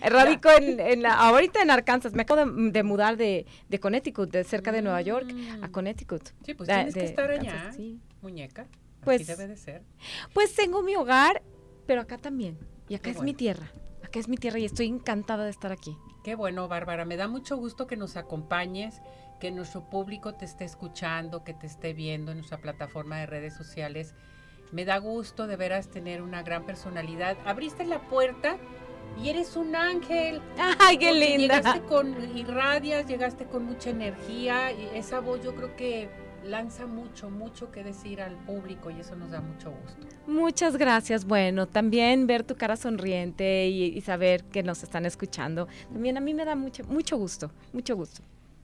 [0.02, 2.12] Radico en, en la, ahorita en Arkansas.
[2.12, 5.26] Me acabo de, mudar de, de, Connecticut, de cerca de Nueva York,
[5.62, 5.72] a mm.
[5.72, 6.28] Connecticut.
[6.44, 7.70] Sí, pues tienes que estar allá,
[8.20, 8.66] muñeca.
[9.02, 9.82] Pues, debe de ser.
[10.34, 11.42] Pues tengo mi hogar,
[11.86, 12.58] pero acá también.
[12.88, 13.70] Y acá es mi tierra.
[14.02, 15.96] Acá es mi tierra y estoy encantada de estar aquí.
[16.24, 17.04] Qué bueno, Bárbara.
[17.04, 19.00] Me da mucho gusto que nos acompañes,
[19.38, 23.54] que nuestro público te esté escuchando, que te esté viendo en nuestra plataforma de redes
[23.54, 24.14] sociales.
[24.72, 27.36] Me da gusto de veras tener una gran personalidad.
[27.44, 28.58] Abriste la puerta
[29.22, 30.42] y eres un ángel.
[30.78, 31.56] ¡Ay, qué linda!
[31.56, 36.08] Llegaste con irradias, llegaste con mucha energía y esa voz yo creo que
[36.44, 40.06] lanza mucho, mucho que decir al público y eso nos da mucho gusto.
[40.26, 41.24] Muchas gracias.
[41.24, 46.34] Bueno, también ver tu cara sonriente y, saber que nos están escuchando, también a mí
[46.34, 48.22] me da mucho, mucho gusto, mucho gusto.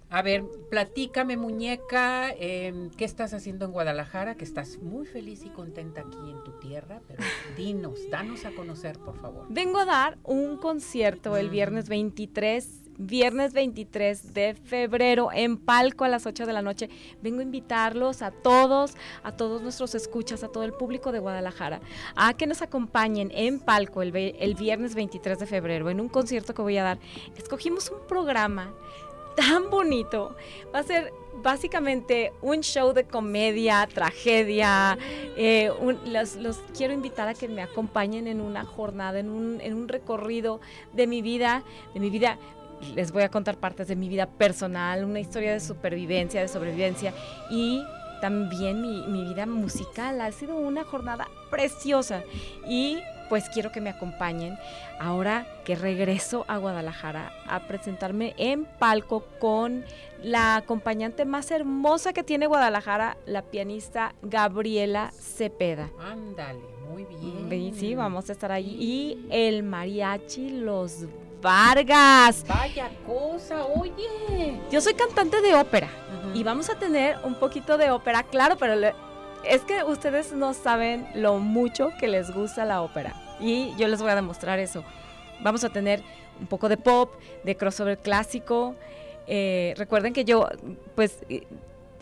[0.08, 4.36] A ver, platícame, muñeca, em, ¿qué estás haciendo en Guadalajara?
[4.36, 7.22] Que estás muy feliz y contenta aquí en tu tierra, pero
[7.56, 9.46] dinos, danos a conocer, por favor.
[9.48, 16.08] Vengo a dar un concierto el viernes 23 viernes 23 de febrero en Palco a
[16.08, 16.88] las 8 de la noche.
[17.22, 21.80] Vengo a invitarlos a todos, a todos nuestros escuchas, a todo el público de Guadalajara,
[22.14, 24.12] a que nos acompañen en Palco el,
[24.56, 26.98] viernes 23 de febrero en un concierto que voy a dar.
[27.36, 28.72] Escogimos un programa
[29.36, 30.34] tan bonito.
[30.74, 34.98] Va a ser básicamente un show de comedia, tragedia.
[35.36, 35.70] Eh,
[36.06, 39.88] los, los, quiero invitar a que me acompañen en una jornada, en un, en un
[39.88, 40.60] recorrido
[40.94, 42.38] de mi vida, de mi vida
[42.94, 47.12] les voy a contar partes de mi vida personal, una historia de supervivencia, de sobrevivencia
[47.50, 47.82] y
[48.20, 50.20] también mi, mi, vida musical.
[50.20, 52.22] Ha sido una jornada preciosa
[52.66, 54.58] y pues quiero que me acompañen
[54.98, 59.84] ahora que regreso a Guadalajara a presentarme en palco con
[60.22, 65.90] la acompañante más hermosa que tiene Guadalajara, la pianista Gabriela Cepeda.
[66.00, 67.74] Ándale, muy bien.
[67.74, 68.76] Sí, vamos a estar ahí.
[68.80, 71.06] Y el mariachi Los
[71.46, 72.44] Vargas.
[72.48, 74.60] Vaya cosa, oye.
[74.68, 75.88] Yo soy cantante de ópera
[76.34, 78.74] y vamos a tener un poquito de ópera, claro, pero
[79.44, 84.02] es que ustedes no saben lo mucho que les gusta la ópera y yo les
[84.02, 84.82] voy a demostrar eso.
[85.40, 86.02] Vamos a tener
[86.40, 87.12] un poco de pop,
[87.44, 88.74] de crossover clásico.
[89.28, 90.48] Eh, recuerden que yo,
[90.96, 91.24] pues,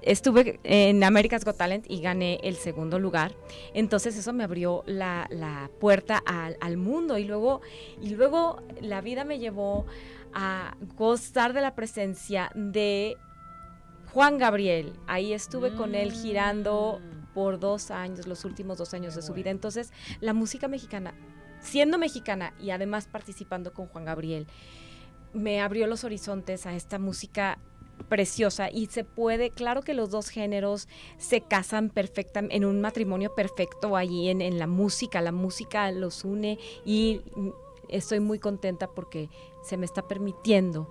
[0.05, 3.35] estuve en America's Got Talent y gané el segundo lugar.
[3.73, 7.63] Entonces eso me abrió la, puerta al, mundo y luego,
[8.01, 9.87] y luego la vida me llevó
[10.33, 13.17] a gozar de la presencia de
[14.13, 14.93] Juan Gabriel.
[15.07, 17.35] Ahí estuve con él girando mm.
[17.35, 19.51] por dos años, los últimos dos años de su vida.
[19.51, 21.15] Entonces la música mexicana,
[21.61, 24.47] siendo mexicana y además participando con Juan Gabriel,
[25.33, 27.59] me abrió los horizontes a esta música
[28.09, 33.35] preciosa y se puede, claro que los dos géneros se casan perfectamente en un matrimonio
[33.35, 37.21] perfecto allí en, en la música, la música los une y
[37.89, 39.29] estoy muy contenta porque
[39.63, 40.91] se me está permitiendo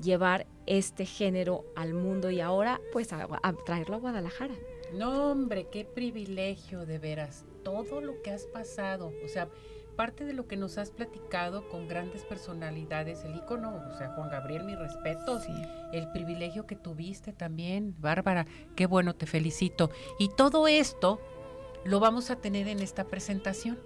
[0.00, 4.54] llevar este género al mundo y ahora pues a, a, traerlo a Guadalajara.
[4.92, 9.48] No, hombre, qué privilegio de veras, todo lo que has pasado, o sea,
[9.94, 14.30] parte de lo que nos has platicado con grandes personalidades, el ícono, o sea, Juan
[14.30, 15.52] Gabriel, mi respeto, sí.
[15.92, 19.90] el privilegio que tuviste también, Bárbara, qué bueno, te felicito.
[20.18, 21.20] Y todo esto
[21.84, 23.78] lo vamos a tener en esta presentación.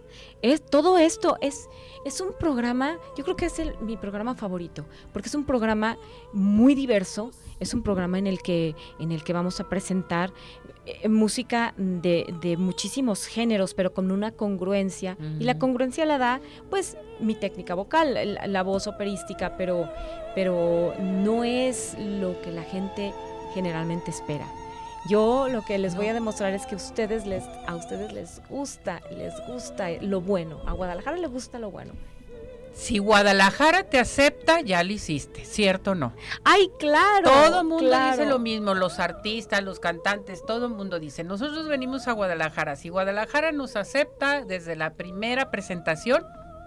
[0.42, 1.68] Es todo esto es
[2.05, 5.99] es un programa, yo creo que es el, mi programa favorito, porque es un programa
[6.33, 10.33] muy diverso, es un programa en el que en el que vamos a presentar
[11.03, 16.40] eh, música de, de, muchísimos géneros, pero con una congruencia y la congruencia la da
[16.70, 19.88] pues mi técnica vocal, la, la voz operística, pero
[20.35, 23.12] pero no es lo que la gente
[23.55, 24.46] generalmente espera.
[25.09, 29.01] Yo lo que les voy a demostrar es que ustedes les, a ustedes les gusta,
[29.11, 30.61] les gusta lo bueno.
[30.66, 31.92] A Guadalajara le gusta lo bueno.
[32.79, 36.12] Si Guadalajara te acepta, ya lo hiciste, ¿cierto o no?
[36.45, 37.29] Ay, claro.
[37.29, 41.67] Todo el mundo dice lo mismo, los artistas, los cantantes, todo el mundo dice, nosotros
[41.67, 42.77] venimos a Guadalajara.
[42.77, 46.25] Si Guadalajara nos acepta desde la primera presentación,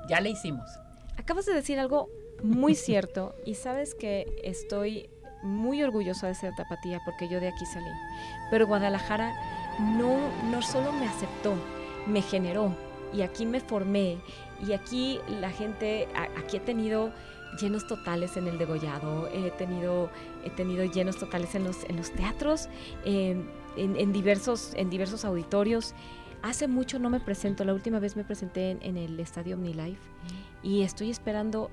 [0.09, 0.69] ya le hicimos.
[1.15, 2.09] Acabas de decir algo
[2.43, 5.09] muy cierto y sabes que estoy
[5.43, 7.89] muy orgullosa de ser tapatía porque yo de aquí salí.
[8.51, 9.33] Pero Guadalajara
[9.79, 10.17] no,
[10.51, 11.55] no solo me aceptó,
[12.05, 12.75] me generó
[13.13, 14.17] y aquí me formé
[14.67, 17.11] y aquí la gente, aquí he tenido
[17.59, 20.09] llenos totales en el degollado, he tenido,
[20.43, 22.69] he tenido llenos totales en los, en los teatros,
[23.05, 25.93] en, en, diversos, en diversos auditorios.
[26.41, 30.01] Hace mucho no me presento, la última vez me presenté en, en el Estadio OmniLife
[30.63, 31.69] y estoy esperando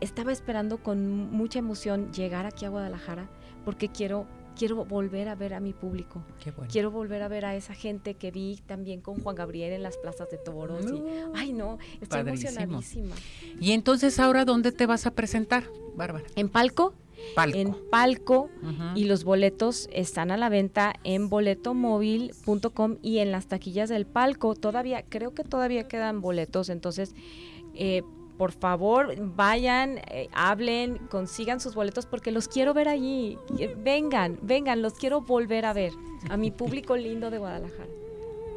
[0.00, 3.28] estaba esperando con mucha emoción llegar aquí a Guadalajara
[3.64, 6.22] porque quiero quiero volver a ver a mi público.
[6.70, 9.96] Quiero volver a ver a esa gente que vi también con Juan Gabriel en las
[9.96, 10.84] plazas de toros.
[10.84, 11.02] y,
[11.34, 13.14] ay, no, estoy emocionadísima.
[13.60, 15.64] ¿Y entonces ahora dónde te vas a presentar,
[15.96, 16.24] Bárbara?
[16.36, 16.94] En Palco.
[17.36, 18.48] En Palco
[18.94, 24.54] y los boletos están a la venta en boletomóvil.com y en las taquillas del Palco.
[24.54, 27.14] Todavía, creo que todavía quedan boletos, entonces
[27.74, 28.02] eh,
[28.40, 33.36] por favor, vayan, eh, hablen, consigan sus boletos porque los quiero ver allí.
[33.76, 35.92] Vengan, vengan, los quiero volver a ver.
[36.30, 37.90] A mi público lindo de Guadalajara.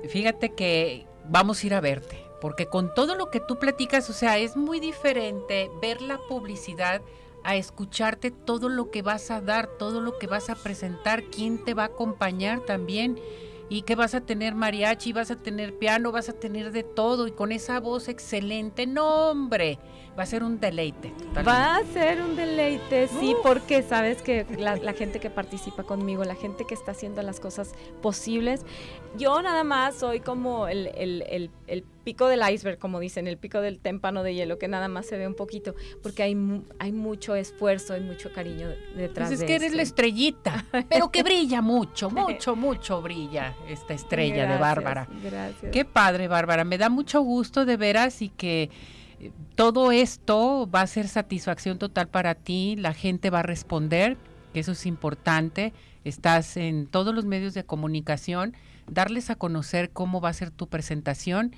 [0.07, 4.13] Fíjate que vamos a ir a verte, porque con todo lo que tú platicas, o
[4.13, 7.01] sea, es muy diferente ver la publicidad
[7.43, 11.61] a escucharte todo lo que vas a dar, todo lo que vas a presentar, quién
[11.61, 13.19] te va a acompañar también
[13.73, 17.25] y que vas a tener mariachi, vas a tener piano, vas a tener de todo
[17.25, 19.79] y con esa voz excelente, no hombre,
[20.17, 21.11] va a ser un deleite.
[21.45, 26.35] Va a ser un deleite, sí, porque sabes que la, gente que participa conmigo, la
[26.35, 28.65] gente que está haciendo las cosas posibles,
[29.17, 33.61] yo nada más soy como el, el, el, pico del iceberg, como dicen, el pico
[33.61, 36.37] del témpano de hielo, que nada más se ve un poquito, porque hay,
[36.77, 41.09] hay mucho esfuerzo y mucho cariño detrás pues de Es que eres la estrellita, pero
[41.09, 45.07] que brilla mucho, mucho, mucho brilla esta estrella de Bárbara.
[45.23, 45.71] Gracias.
[45.71, 48.69] Qué padre, Bárbara, me da mucho gusto de veras y que
[49.55, 54.17] todo esto va a ser satisfacción total para ti, la gente va a responder
[54.53, 55.73] que eso es importante.
[56.03, 58.55] Estás en todos los medios de comunicación,
[58.87, 61.55] darles a conocer cómo va a ser tu presentación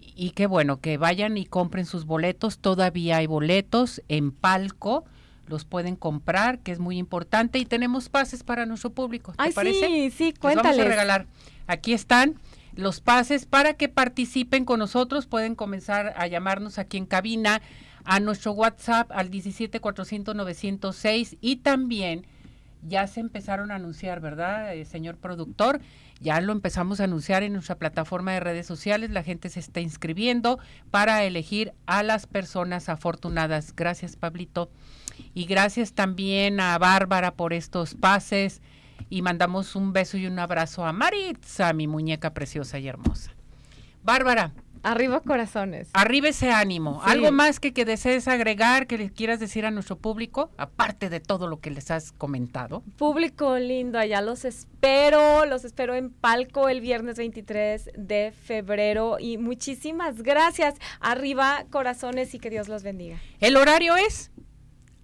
[0.00, 2.58] y qué bueno, que vayan y compren sus boletos.
[2.58, 5.04] Todavía hay boletos en palco
[5.48, 9.32] los pueden comprar, que es muy importante, y tenemos pases para nuestro público.
[9.32, 9.86] ¿Te Ay, parece?
[9.86, 10.86] sí, sí, Les vamos cuéntales.
[10.86, 11.26] a regalar.
[11.66, 12.34] Aquí están
[12.76, 15.26] los pases para que participen con nosotros.
[15.26, 17.60] Pueden comenzar a llamarnos aquí en cabina
[18.04, 22.26] a nuestro WhatsApp al 17 400 906 y también
[22.82, 25.80] ya se empezaron a anunciar, ¿verdad, eh, señor productor?
[26.20, 29.10] Ya lo empezamos a anunciar en nuestra plataforma de redes sociales.
[29.10, 30.58] La gente se está inscribiendo
[30.90, 33.74] para elegir a las personas afortunadas.
[33.74, 34.70] Gracias, Pablito.
[35.34, 38.62] Y gracias también a Bárbara por estos pases.
[39.08, 43.32] Y mandamos un beso y un abrazo a Maritza, mi muñeca preciosa y hermosa.
[44.02, 44.52] Bárbara,
[44.86, 45.88] Arriba corazones.
[45.94, 47.00] arriba ese ánimo.
[47.04, 47.10] Sí.
[47.10, 51.18] ¿Algo más que, que desees agregar, que le quieras decir a nuestro público, aparte de
[51.18, 52.84] todo lo que les has comentado?
[52.96, 59.38] Público lindo, allá los espero, los espero en palco el viernes 23 de febrero y
[59.38, 60.76] muchísimas gracias.
[61.00, 63.18] Arriba corazones y que Dios los bendiga.
[63.40, 64.30] El horario es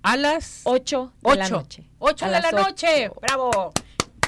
[0.02, 1.54] a las 8 de la Ocho.
[1.56, 1.84] noche.
[1.98, 3.10] 8 A de la noche.
[3.20, 3.72] Bravo.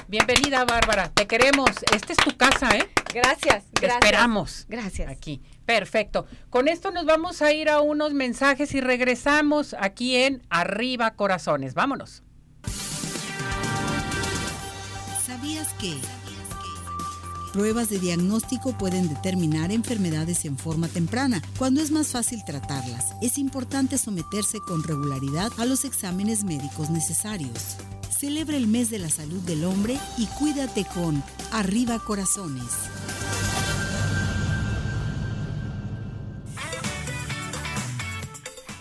[0.07, 1.09] Bienvenida, Bárbara.
[1.09, 1.69] Te queremos.
[1.93, 2.89] Esta es tu casa, ¿eh?
[3.13, 3.95] Gracias, Te gracias.
[4.03, 4.65] esperamos.
[4.69, 5.09] Gracias.
[5.09, 5.41] Aquí.
[5.65, 6.27] Perfecto.
[6.49, 11.73] Con esto nos vamos a ir a unos mensajes y regresamos aquí en Arriba Corazones.
[11.73, 12.21] Vámonos.
[15.25, 15.97] ¿Sabías que?
[17.55, 23.15] Pruebas de diagnóstico pueden determinar enfermedades en forma temprana, cuando es más fácil tratarlas.
[23.21, 27.77] Es importante someterse con regularidad a los exámenes médicos necesarios.
[28.09, 32.73] Celebra el mes de la salud del hombre y cuídate con Arriba Corazones.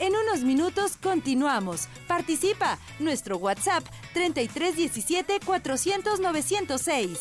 [0.00, 1.86] En unos minutos continuamos.
[2.08, 2.80] Participa.
[2.98, 3.84] Nuestro WhatsApp
[4.14, 7.20] 3317 400 906.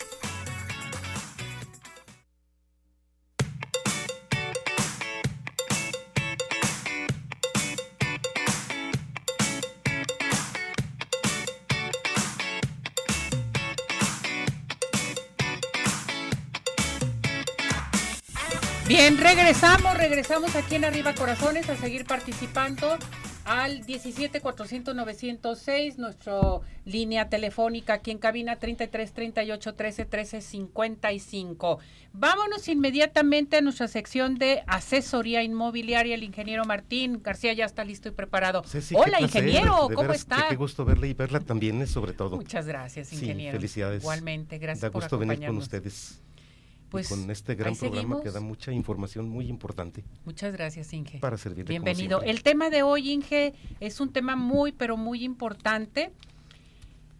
[19.01, 22.99] Bien, regresamos, regresamos aquí en Arriba Corazones a seguir participando
[23.45, 26.39] al 17 400 906, nuestra
[26.85, 31.79] línea telefónica aquí en cabina 33 38 13 13 55.
[32.13, 36.13] Vámonos inmediatamente a nuestra sección de asesoría inmobiliaria.
[36.13, 38.61] El ingeniero Martín García ya está listo y preparado.
[38.67, 40.35] Ceci, Hola, placer, ingeniero, ¿cómo veras, está?
[40.43, 42.35] Qué, qué gusto verla y verla también, eh, sobre todo.
[42.35, 43.57] Muchas gracias, Sí, ingeniero.
[43.57, 44.03] felicidades.
[44.03, 46.21] Igualmente, gracias Da por gusto venir con ustedes.
[46.91, 48.33] Pues, con este gran programa que seguimos.
[48.33, 50.03] da mucha información muy importante.
[50.25, 51.19] Muchas gracias, Inge.
[51.19, 52.21] Para servirle, como Bienvenido.
[52.21, 56.11] El tema de hoy, Inge, es un tema muy, pero muy importante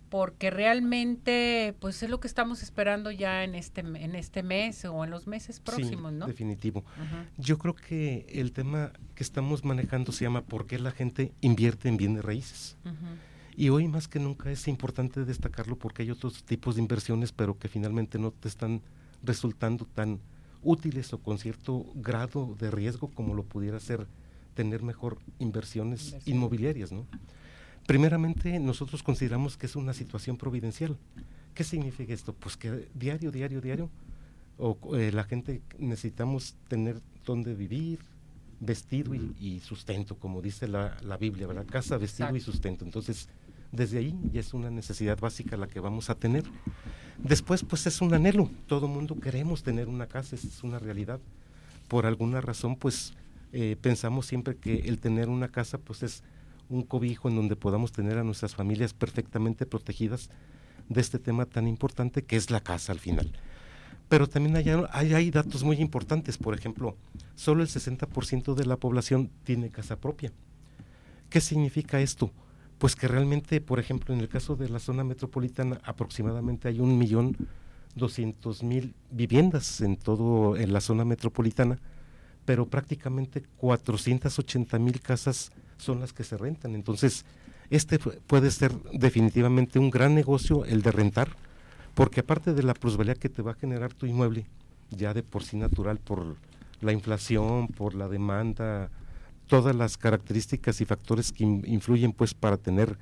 [0.09, 5.05] porque realmente, pues es lo que estamos esperando ya en este en este mes o
[5.05, 6.27] en los meses próximos, sí, ¿no?
[6.27, 6.81] definitivo.
[6.81, 7.27] Ujú.
[7.37, 11.87] Yo creo que el tema que estamos manejando se llama ¿Por qué la gente invierte
[11.87, 12.75] en bienes raíces?
[13.55, 17.57] Y hoy más que nunca es importante destacarlo porque hay otros tipos de inversiones, pero
[17.57, 18.81] que finalmente no te están
[19.23, 20.19] resultando tan
[20.63, 24.07] útiles o con cierto grado de riesgo como lo pudiera ser
[24.53, 26.35] tener mejor inversiones Inversión.
[26.35, 27.07] inmobiliarias, ¿no?
[27.87, 30.97] Primeramente, nosotros consideramos que es una situación providencial.
[31.53, 32.33] ¿Qué significa esto?
[32.33, 33.89] Pues que diario, diario, diario,
[34.57, 37.99] o, eh, la gente necesitamos tener donde vivir,
[38.59, 41.65] vestido y, y sustento, como dice la, la Biblia, ¿verdad?
[41.65, 42.85] Casa, vestido y sustento.
[42.85, 43.27] Entonces,
[43.71, 46.43] desde ahí ya es una necesidad básica la que vamos a tener.
[47.17, 48.49] Después, pues es un anhelo.
[48.67, 51.19] Todo mundo queremos tener una casa, es una realidad.
[51.87, 53.13] Por alguna razón, pues
[53.53, 56.23] eh, pensamos siempre que el tener una casa, pues es
[56.69, 60.29] un cobijo en donde podamos tener a nuestras familias perfectamente protegidas
[60.87, 63.31] de este tema tan importante que es la casa al final.
[64.09, 66.37] Pero también hay, hay datos muy importantes.
[66.37, 66.97] Por ejemplo,
[67.35, 70.33] solo el 60% de la población tiene casa propia.
[71.29, 72.31] ¿Qué significa esto?
[72.81, 76.97] Pues que realmente, por ejemplo, en el caso de la zona metropolitana, aproximadamente hay un
[76.97, 77.37] millón
[77.93, 81.77] doscientos mil viviendas en todo en la zona metropolitana,
[82.43, 86.73] pero prácticamente 480 mil casas son las que se rentan.
[86.73, 87.23] Entonces,
[87.69, 91.35] este pu- puede ser definitivamente un gran negocio el de rentar,
[91.93, 94.47] porque aparte de la plusvalía que te va a generar tu inmueble,
[94.89, 96.35] ya de por sí natural, por
[96.81, 98.89] la inflación, por la demanda,
[99.51, 102.97] todas las características y factores que in- influyen pues para tener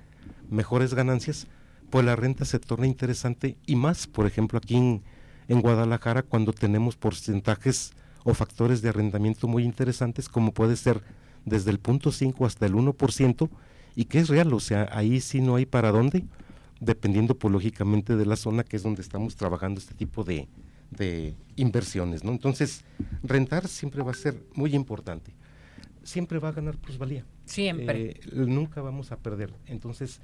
[0.50, 1.46] mejores ganancias,
[1.92, 5.04] pues la renta se torna interesante y más, por ejemplo, aquí en,
[5.48, 7.92] en Guadalajara cuando tenemos porcentajes
[8.24, 11.04] o factores de arrendamiento muy interesantes, como puede ser
[11.46, 13.48] desde el punto 5 hasta el 1%,
[13.96, 16.26] y que es real, o sea, ahí sí no hay para dónde,
[16.80, 20.48] dependiendo pues, lógicamente de la zona que es donde estamos trabajando este tipo de,
[20.90, 22.32] de inversiones, ¿no?
[22.32, 22.84] Entonces,
[23.22, 25.32] rentar siempre va a ser muy importante.
[26.10, 27.24] Siempre va a ganar plusvalía.
[27.46, 28.10] Siempre.
[28.10, 29.54] Eh, nunca vamos a perder.
[29.68, 30.22] Entonces,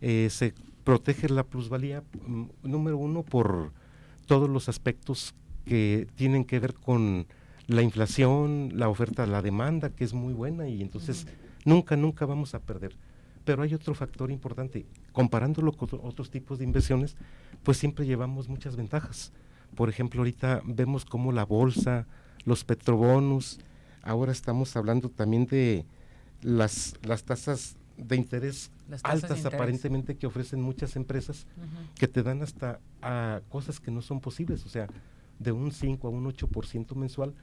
[0.00, 3.72] eh, se protege la plusvalía, mm, número uno, por
[4.26, 7.28] todos los aspectos que tienen que ver con
[7.68, 11.28] la inflación, la oferta, la demanda, que es muy buena y entonces
[11.64, 12.96] nunca, nunca vamos a perder.
[13.44, 17.16] Pero hay otro factor importante, comparándolo con otros tipos de inversiones,
[17.62, 19.32] pues siempre llevamos muchas ventajas.
[19.76, 22.08] Por ejemplo, ahorita vemos cómo la bolsa,
[22.44, 23.60] los petrobonos,
[24.08, 25.84] ahora estamos hablando también de
[26.42, 28.70] las, las tasas de interés
[29.02, 31.46] altas aparentemente que ofrecen muchas empresas
[31.96, 34.88] que te dan hasta a cosas que no son posibles, o sea,
[35.38, 37.34] de un 5 a un 8% mensual,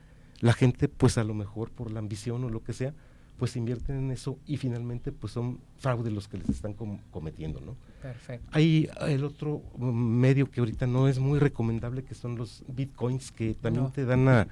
[0.41, 2.93] la gente pues a lo mejor por la ambición o lo que sea,
[3.37, 6.73] pues invierten en eso y finalmente pues son fraudes los que les están
[7.11, 7.75] cometiendo, ¿no?
[8.01, 8.47] Perfecto.
[8.53, 13.53] Hay el otro medio que ahorita no es muy recomendable que son los bitcoins que
[13.53, 14.47] también te dan a,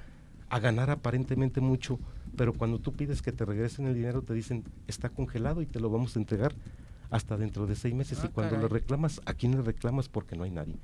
[0.48, 1.98] a, ganar aparentemente mucho,
[2.36, 5.80] pero cuando tú pides que te regresen el dinero te dicen está congelado y te
[5.80, 6.54] lo vamos a entregar
[7.10, 10.08] hasta dentro de seis meses y ah, cuando le reclamas, ¿a quién le reclamas?
[10.08, 10.76] Porque no hay nadie.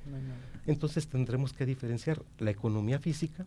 [0.65, 3.45] Entonces tendremos que diferenciar la economía física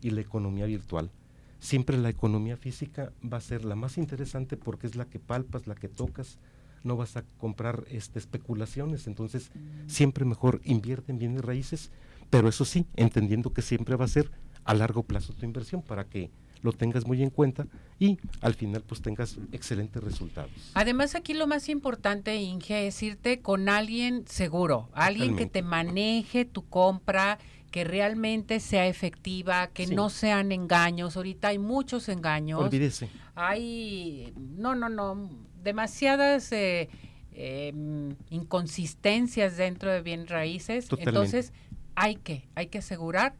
[0.00, 1.10] y la economía virtual.
[1.58, 5.66] Siempre la economía física va a ser la más interesante porque es la que palpas,
[5.66, 6.38] la que tocas,
[6.84, 9.50] no vas a comprar este, especulaciones, entonces
[9.86, 11.90] siempre mejor invierte en bienes raíces,
[12.30, 14.30] pero eso sí, entendiendo que siempre va a ser
[14.64, 16.30] a largo plazo tu inversión para que
[16.62, 17.66] lo tengas muy en cuenta
[17.98, 20.52] y al final pues tengas excelentes resultados.
[20.74, 26.44] Además aquí lo más importante, Inge, es irte con alguien seguro, alguien que te maneje
[26.44, 27.38] tu compra,
[27.70, 31.16] que realmente sea efectiva, que no sean engaños.
[31.16, 32.60] Ahorita hay muchos engaños.
[32.60, 33.08] Olvídese.
[33.34, 35.30] Hay, no, no, no,
[35.64, 36.90] demasiadas eh,
[37.32, 40.86] em, inconsistencias dentro de bien raíces.
[40.98, 41.52] Entonces,
[41.94, 43.34] hay que, hay que asegurar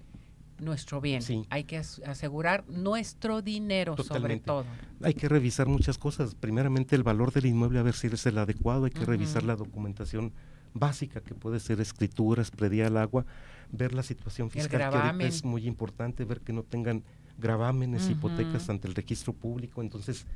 [0.62, 1.22] nuestro bien.
[1.50, 4.64] Hay que asegurar nuestro dinero sobre todo.
[5.02, 6.34] Hay que revisar muchas cosas.
[6.34, 8.84] Primeramente el valor del inmueble a ver si es el adecuado.
[8.84, 10.32] Hay que revisar la documentación
[10.74, 13.26] básica que puede ser escrituras, predial agua
[13.72, 17.02] ver la situación fiscal, que es muy importante, ver que no tengan
[17.38, 19.80] gravámenes, hipotecas ante el registro público.
[19.80, 20.26] Entonces,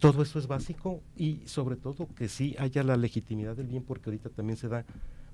[0.00, 4.10] todo eso es básico y sobre todo que sí haya la legitimidad del bien, porque
[4.10, 4.84] ahorita también se da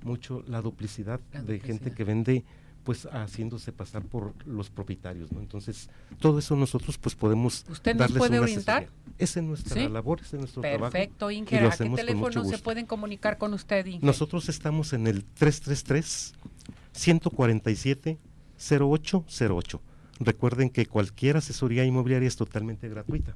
[0.03, 2.45] mucho la duplicidad, de gente que vende
[2.87, 5.41] pues haciéndose pasar por los propietarios, ¿no?
[5.41, 8.89] Entonces, todo eso nosotros pues podemos ¿Usted nos puede orientar?
[9.19, 10.93] Esa es nuestra labor, ese es nuestro trabajo.
[10.93, 11.27] Perfecto.
[11.27, 14.07] ¿A qué teléfono se pueden comunicar con usted, Inge?
[14.07, 16.33] Nosotros estamos en el 333
[16.93, 18.19] 147
[18.57, 19.83] 0808.
[20.21, 23.35] Recuerden que cualquier asesoría inmobiliaria es totalmente gratuita.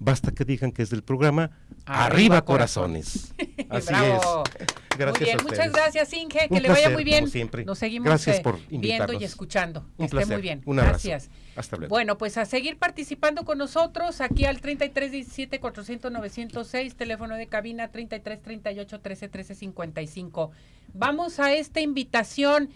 [0.00, 1.50] Basta que digan que es del programa
[1.84, 3.32] Arriba, Corazones.
[3.68, 4.68] Así es.
[4.98, 7.28] Gracias muy bien, muchas gracias Inge, que le vaya muy bien.
[7.28, 7.64] siempre.
[7.64, 9.86] Nos seguimos eh, viendo y escuchando.
[9.96, 10.62] Un que esté muy bien.
[10.66, 11.30] Un gracias.
[11.54, 11.90] Hasta luego.
[11.90, 17.88] Bueno, pues a seguir participando con nosotros aquí al 3317 400 906, teléfono de cabina
[17.88, 20.50] 3338 13 13 55.
[20.92, 22.70] Vamos a esta invitación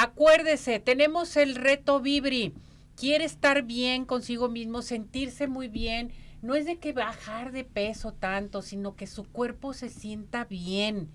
[0.00, 2.54] Acuérdese, tenemos el reto Vibri.
[2.94, 6.12] Quiere estar bien consigo mismo, sentirse muy bien.
[6.40, 11.08] No es de que bajar de peso tanto, sino que su cuerpo se sienta bien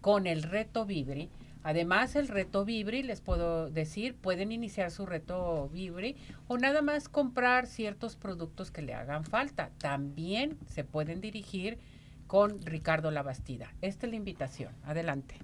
[0.00, 1.30] con el reto Vibri.
[1.62, 6.14] Además, el reto Vibri, les puedo decir, pueden iniciar su reto Vibri
[6.46, 9.70] o nada más comprar ciertos productos que le hagan falta.
[9.78, 11.78] También se pueden dirigir
[12.26, 13.72] con Ricardo Labastida.
[13.82, 14.74] Esta es la invitación.
[14.84, 15.36] Adelante.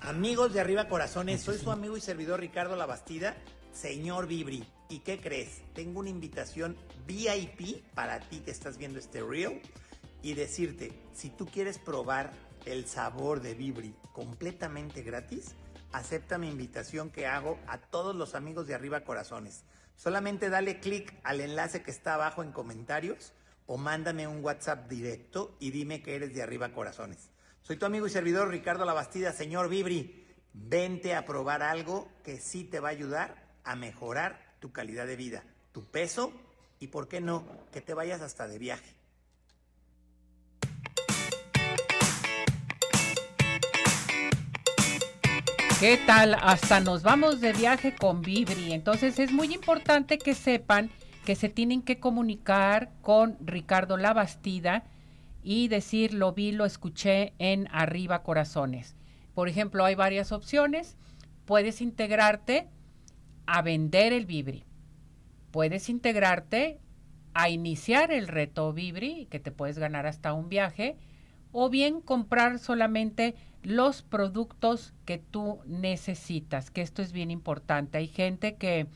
[0.00, 3.34] Amigos de Arriba Corazones, soy su amigo y servidor Ricardo Labastida,
[3.74, 4.64] señor Vibri.
[4.88, 5.62] ¿Y qué crees?
[5.74, 9.60] Tengo una invitación VIP para ti que estás viendo este reel
[10.22, 12.32] y decirte, si tú quieres probar
[12.64, 15.54] el sabor de Vibri completamente gratis,
[15.92, 19.64] acepta mi invitación que hago a todos los amigos de Arriba Corazones.
[19.96, 23.32] Solamente dale clic al enlace que está abajo en comentarios
[23.66, 27.30] o mándame un WhatsApp directo y dime que eres de Arriba Corazones.
[27.62, 30.26] Soy tu amigo y servidor Ricardo Labastida, señor Vibri.
[30.52, 35.16] Vente a probar algo que sí te va a ayudar a mejorar tu calidad de
[35.16, 35.42] vida,
[35.72, 36.32] tu peso
[36.78, 38.94] y, ¿por qué no?, que te vayas hasta de viaje.
[45.80, 46.34] ¿Qué tal?
[46.40, 48.72] Hasta nos vamos de viaje con Vibri.
[48.72, 50.90] Entonces es muy importante que sepan
[51.26, 54.84] que se tienen que comunicar con Ricardo Labastida
[55.42, 58.94] y decir lo vi, lo escuché en Arriba Corazones.
[59.34, 60.96] Por ejemplo, hay varias opciones.
[61.44, 62.68] Puedes integrarte
[63.46, 64.64] a vender el Vibri.
[65.50, 66.80] Puedes integrarte
[67.34, 70.96] a iniciar el reto Vibri, que te puedes ganar hasta un viaje,
[71.52, 77.98] o bien comprar solamente los productos que tú necesitas, que esto es bien importante.
[77.98, 78.86] Hay gente que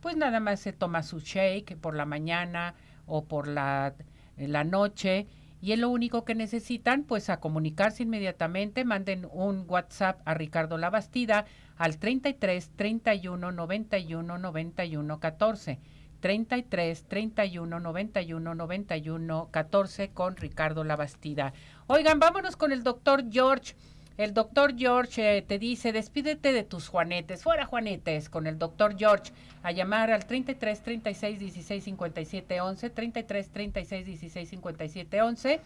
[0.00, 2.74] pues nada más se toma su shake por la mañana
[3.06, 3.94] o por la,
[4.36, 5.26] la noche
[5.60, 10.76] y es lo único que necesitan, pues a comunicarse inmediatamente, manden un WhatsApp a Ricardo
[10.76, 11.46] Labastida
[11.76, 15.78] al 33 31 91 91 14.
[16.24, 21.52] 33 31 91 91 14 con Ricardo Labastida.
[21.86, 23.74] Oigan, vámonos con el doctor George.
[24.16, 28.96] El doctor George eh, te dice, despídete de tus juanetes, fuera juanetes, con el doctor
[28.96, 35.60] George, a llamar al 33 36 16 57 11, 33 36 16 57 11.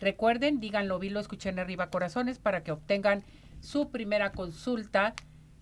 [0.00, 3.22] Recuerden, díganlo, vi, lo escuché arriba corazones para que obtengan
[3.60, 5.14] su primera consulta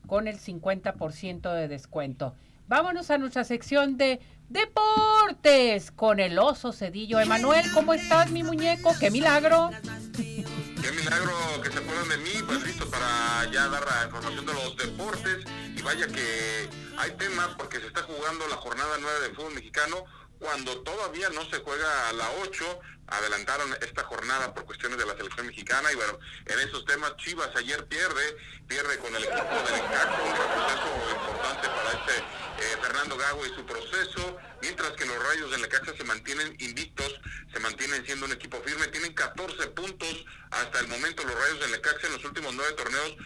[0.08, 2.34] con el 50% de descuento.
[2.66, 7.20] Vámonos a nuestra sección de deportes con el oso cedillo.
[7.20, 8.92] Emanuel, ¿cómo estás, mi muñeco?
[8.98, 9.70] ¡Qué milagro!
[10.16, 11.32] Qué milagro
[11.62, 15.44] que se acuerdan de mí, pues listo para ya dar la información de los deportes.
[15.76, 20.04] Y vaya que hay temas porque se está jugando la jornada 9 del fútbol mexicano
[20.38, 25.16] cuando todavía no se juega a la 8, adelantaron esta jornada por cuestiones de la
[25.16, 28.36] selección mexicana y bueno, en esos temas Chivas ayer pierde,
[28.66, 32.18] pierde con el equipo del Necaxa, un proceso importante para este
[32.58, 37.20] eh, Fernando Gago y su proceso, mientras que los Rayos del Necaxa se mantienen invictos,
[37.52, 41.70] se mantienen siendo un equipo firme, tienen 14 puntos hasta el momento los Rayos del
[41.72, 43.16] Necaxa en los últimos nueve torneos,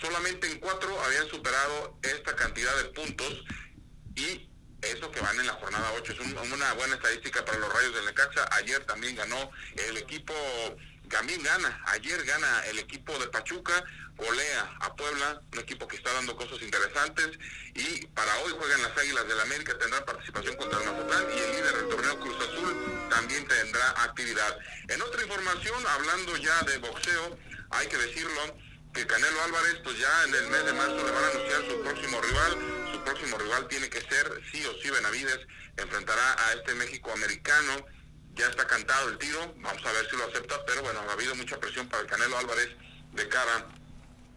[0.00, 3.44] solamente en cuatro habían superado esta cantidad de puntos
[4.16, 4.49] y
[4.82, 6.12] eso que van en la jornada 8.
[6.12, 8.48] Es una buena estadística para los Rayos del Necaxa.
[8.52, 9.50] Ayer también ganó
[9.88, 10.34] el equipo,
[11.08, 13.84] también gana, ayer gana el equipo de Pachuca,
[14.16, 17.38] golea a Puebla, un equipo que está dando cosas interesantes.
[17.74, 21.38] Y para hoy juegan las Águilas del la América, tendrán participación contra el Mazatlán y
[21.38, 24.58] el líder del torneo Cruz Azul también tendrá actividad.
[24.88, 27.38] En otra información, hablando ya de boxeo,
[27.70, 28.56] hay que decirlo,
[28.92, 31.80] que Canelo Álvarez, pues ya en el mes de marzo le van a anunciar su
[31.82, 32.89] próximo rival.
[33.04, 35.40] Próximo rival tiene que ser, sí o sí, Benavides.
[35.76, 37.86] Enfrentará a este México americano.
[38.34, 39.54] Ya está cantado el tiro.
[39.58, 40.64] Vamos a ver si lo acepta.
[40.66, 42.70] Pero bueno, ha habido mucha presión para el Canelo Álvarez
[43.12, 43.66] de cara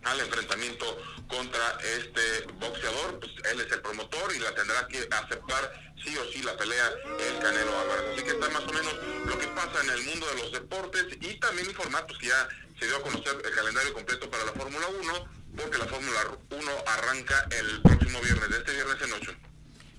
[0.03, 0.85] al enfrentamiento
[1.27, 6.31] contra este boxeador, pues él es el promotor y la tendrá que aceptar sí o
[6.31, 8.13] sí la pelea el Canelo Álvarez.
[8.13, 8.93] Así que está más o menos
[9.25, 12.47] lo que pasa en el mundo de los deportes y también informar pues ya
[12.79, 16.71] se dio a conocer el calendario completo para la Fórmula 1, porque la Fórmula 1
[16.87, 19.31] arranca el próximo viernes, de este viernes en 8.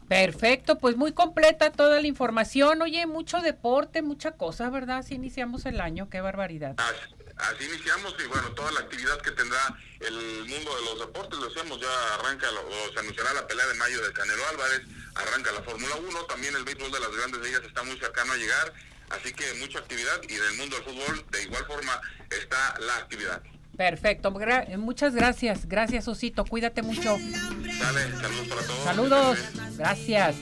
[0.08, 2.82] Perfecto, pues muy completa toda la información.
[2.82, 4.98] Oye, mucho deporte, mucha cosa, ¿verdad?
[4.98, 6.76] Así iniciamos el año, qué barbaridad.
[7.36, 11.48] Así, iniciamos y bueno, toda la actividad que tendrá el mundo de los deportes, lo
[11.48, 14.82] decíamos, ya arranca, o se anunciará la pelea de mayo de Canelo Álvarez,
[15.14, 18.36] arranca la Fórmula 1, también el béisbol de las grandes ligas está muy cercano a
[18.36, 18.72] llegar
[19.10, 22.00] Así que mucha actividad y en el mundo del fútbol de igual forma
[22.30, 23.42] está la actividad.
[23.76, 24.32] Perfecto,
[24.78, 27.16] muchas gracias, gracias Osito, cuídate mucho.
[27.18, 28.84] Dale, saludos para todos.
[28.84, 29.38] Saludos,
[29.76, 30.36] gracias.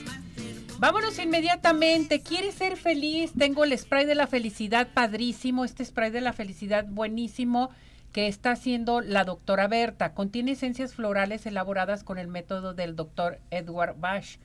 [0.79, 2.21] Vámonos inmediatamente.
[2.21, 3.31] ¿Quieres ser feliz?
[3.37, 7.69] Tengo el spray de la felicidad padrísimo, este spray de la felicidad buenísimo
[8.11, 10.13] que está haciendo la doctora Berta.
[10.13, 14.37] Contiene esencias florales elaboradas con el método del doctor Edward Bash.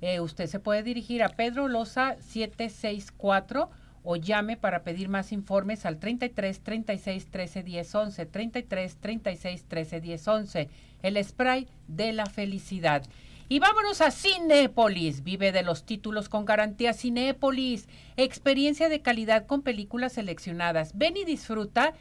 [0.00, 3.70] Eh, usted se puede dirigir a Pedro Loza 764
[4.04, 10.00] o llame para pedir más informes al 33 36 13 10 11, 33 36 13
[10.00, 10.68] 10 11,
[11.02, 13.02] el spray de la felicidad.
[13.48, 15.22] Y vámonos a Cinépolis.
[15.22, 17.88] Vive de los títulos con garantía Cinépolis.
[18.16, 20.96] Experiencia de calidad con películas seleccionadas.
[20.96, 21.92] Ven y disfruta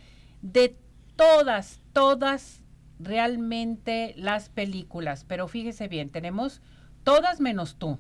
[0.42, 0.76] de
[1.16, 2.62] todas, todas
[3.00, 5.26] realmente las películas.
[5.28, 6.62] Pero fíjese bien, tenemos
[7.04, 8.00] todas menos tú,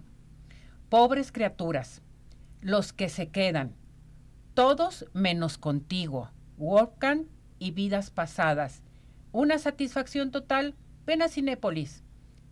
[0.90, 2.02] pobres criaturas,
[2.62, 3.76] los que se quedan,
[4.54, 7.26] todos menos contigo, Wolfgang
[7.60, 8.84] y vidas pasadas.
[9.32, 10.76] Una satisfacción total,
[11.06, 12.04] ven a Cinépolis.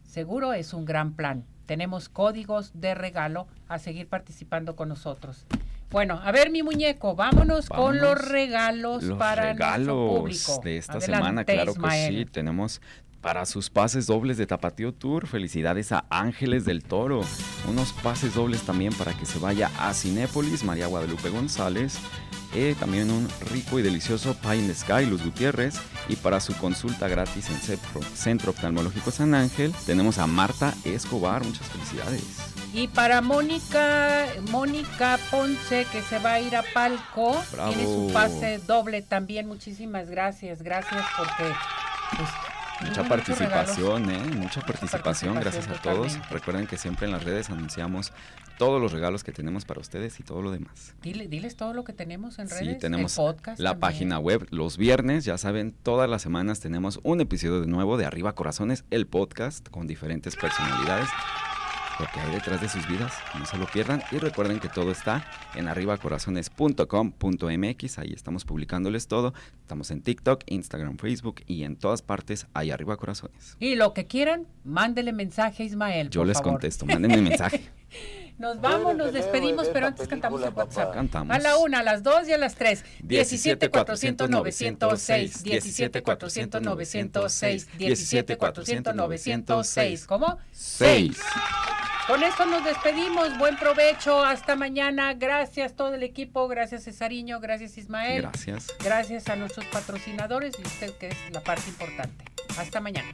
[0.03, 1.45] Seguro es un gran plan.
[1.65, 5.45] Tenemos códigos de regalo a seguir participando con nosotros.
[5.89, 10.61] Bueno, a ver mi muñeco, vámonos, con los regalos para regalos público.
[10.63, 12.81] de esta semana, claro que sí, tenemos
[13.21, 15.27] para sus pases dobles de Tapatío Tour.
[15.27, 17.21] Felicidades a Ángeles del Toro.
[17.69, 21.99] Unos pases dobles también para que se vaya a Cinépolis, María Guadalupe González.
[22.53, 25.79] Eh, también un rico y delicioso Pie in the Sky, Luz Gutiérrez.
[26.09, 31.43] Y para su consulta gratis en Centro, Centro Oftalmológico San Ángel, tenemos a Marta Escobar.
[31.45, 32.23] Muchas felicidades.
[32.73, 38.59] Y para Mónica, Mónica Ponce, que se va a ir a Palco, tiene su pase
[38.59, 39.47] doble también.
[39.47, 41.51] Muchísimas gracias, gracias porque
[42.17, 42.29] pues,
[42.83, 44.23] Mucha participación, ¿eh?
[44.35, 46.17] Mucha participación, gracias a todos.
[46.29, 48.11] Recuerden que siempre en las redes anunciamos
[48.57, 50.93] todos los regalos que tenemos para ustedes y todo lo demás.
[51.01, 52.73] diles todo lo que tenemos en redes.
[52.73, 53.19] Sí, tenemos
[53.57, 57.97] la página web los viernes, ya saben, todas las semanas tenemos un episodio de nuevo
[57.97, 61.09] de Arriba Corazones, el podcast con diferentes personalidades
[62.01, 63.13] lo que hay detrás de sus vidas.
[63.37, 65.23] No se lo pierdan y recuerden que todo está
[65.55, 67.99] en arribacorazones.com.mx.
[67.99, 69.35] Ahí estamos publicándoles todo.
[69.61, 73.55] Estamos en TikTok, Instagram, Facebook y en todas partes hay Arriba Corazones.
[73.59, 76.09] Y lo que quieran, mándele mensaje a Ismael.
[76.09, 77.69] Yo les contesto, mándenme mensaje.
[78.37, 80.93] Nos vamos, nos despedimos, pero antes cantamos en WhatsApp.
[80.93, 81.35] Cantamos.
[81.35, 82.83] A la una, a las dos y a las tres.
[83.03, 85.43] 17 400 906.
[85.43, 87.77] 17 400 906.
[87.77, 90.05] 17 400 906.
[90.05, 90.37] ¿Cómo?
[90.51, 91.17] 6.
[92.07, 93.37] Con esto nos despedimos.
[93.37, 94.23] Buen provecho.
[94.23, 95.13] Hasta mañana.
[95.13, 96.47] Gracias todo el equipo.
[96.47, 97.39] Gracias Cesariño.
[97.39, 98.23] Gracias Ismael.
[98.23, 98.67] Gracias.
[98.83, 102.25] Gracias a nuestros patrocinadores y usted que es la parte importante.
[102.57, 103.13] Hasta mañana.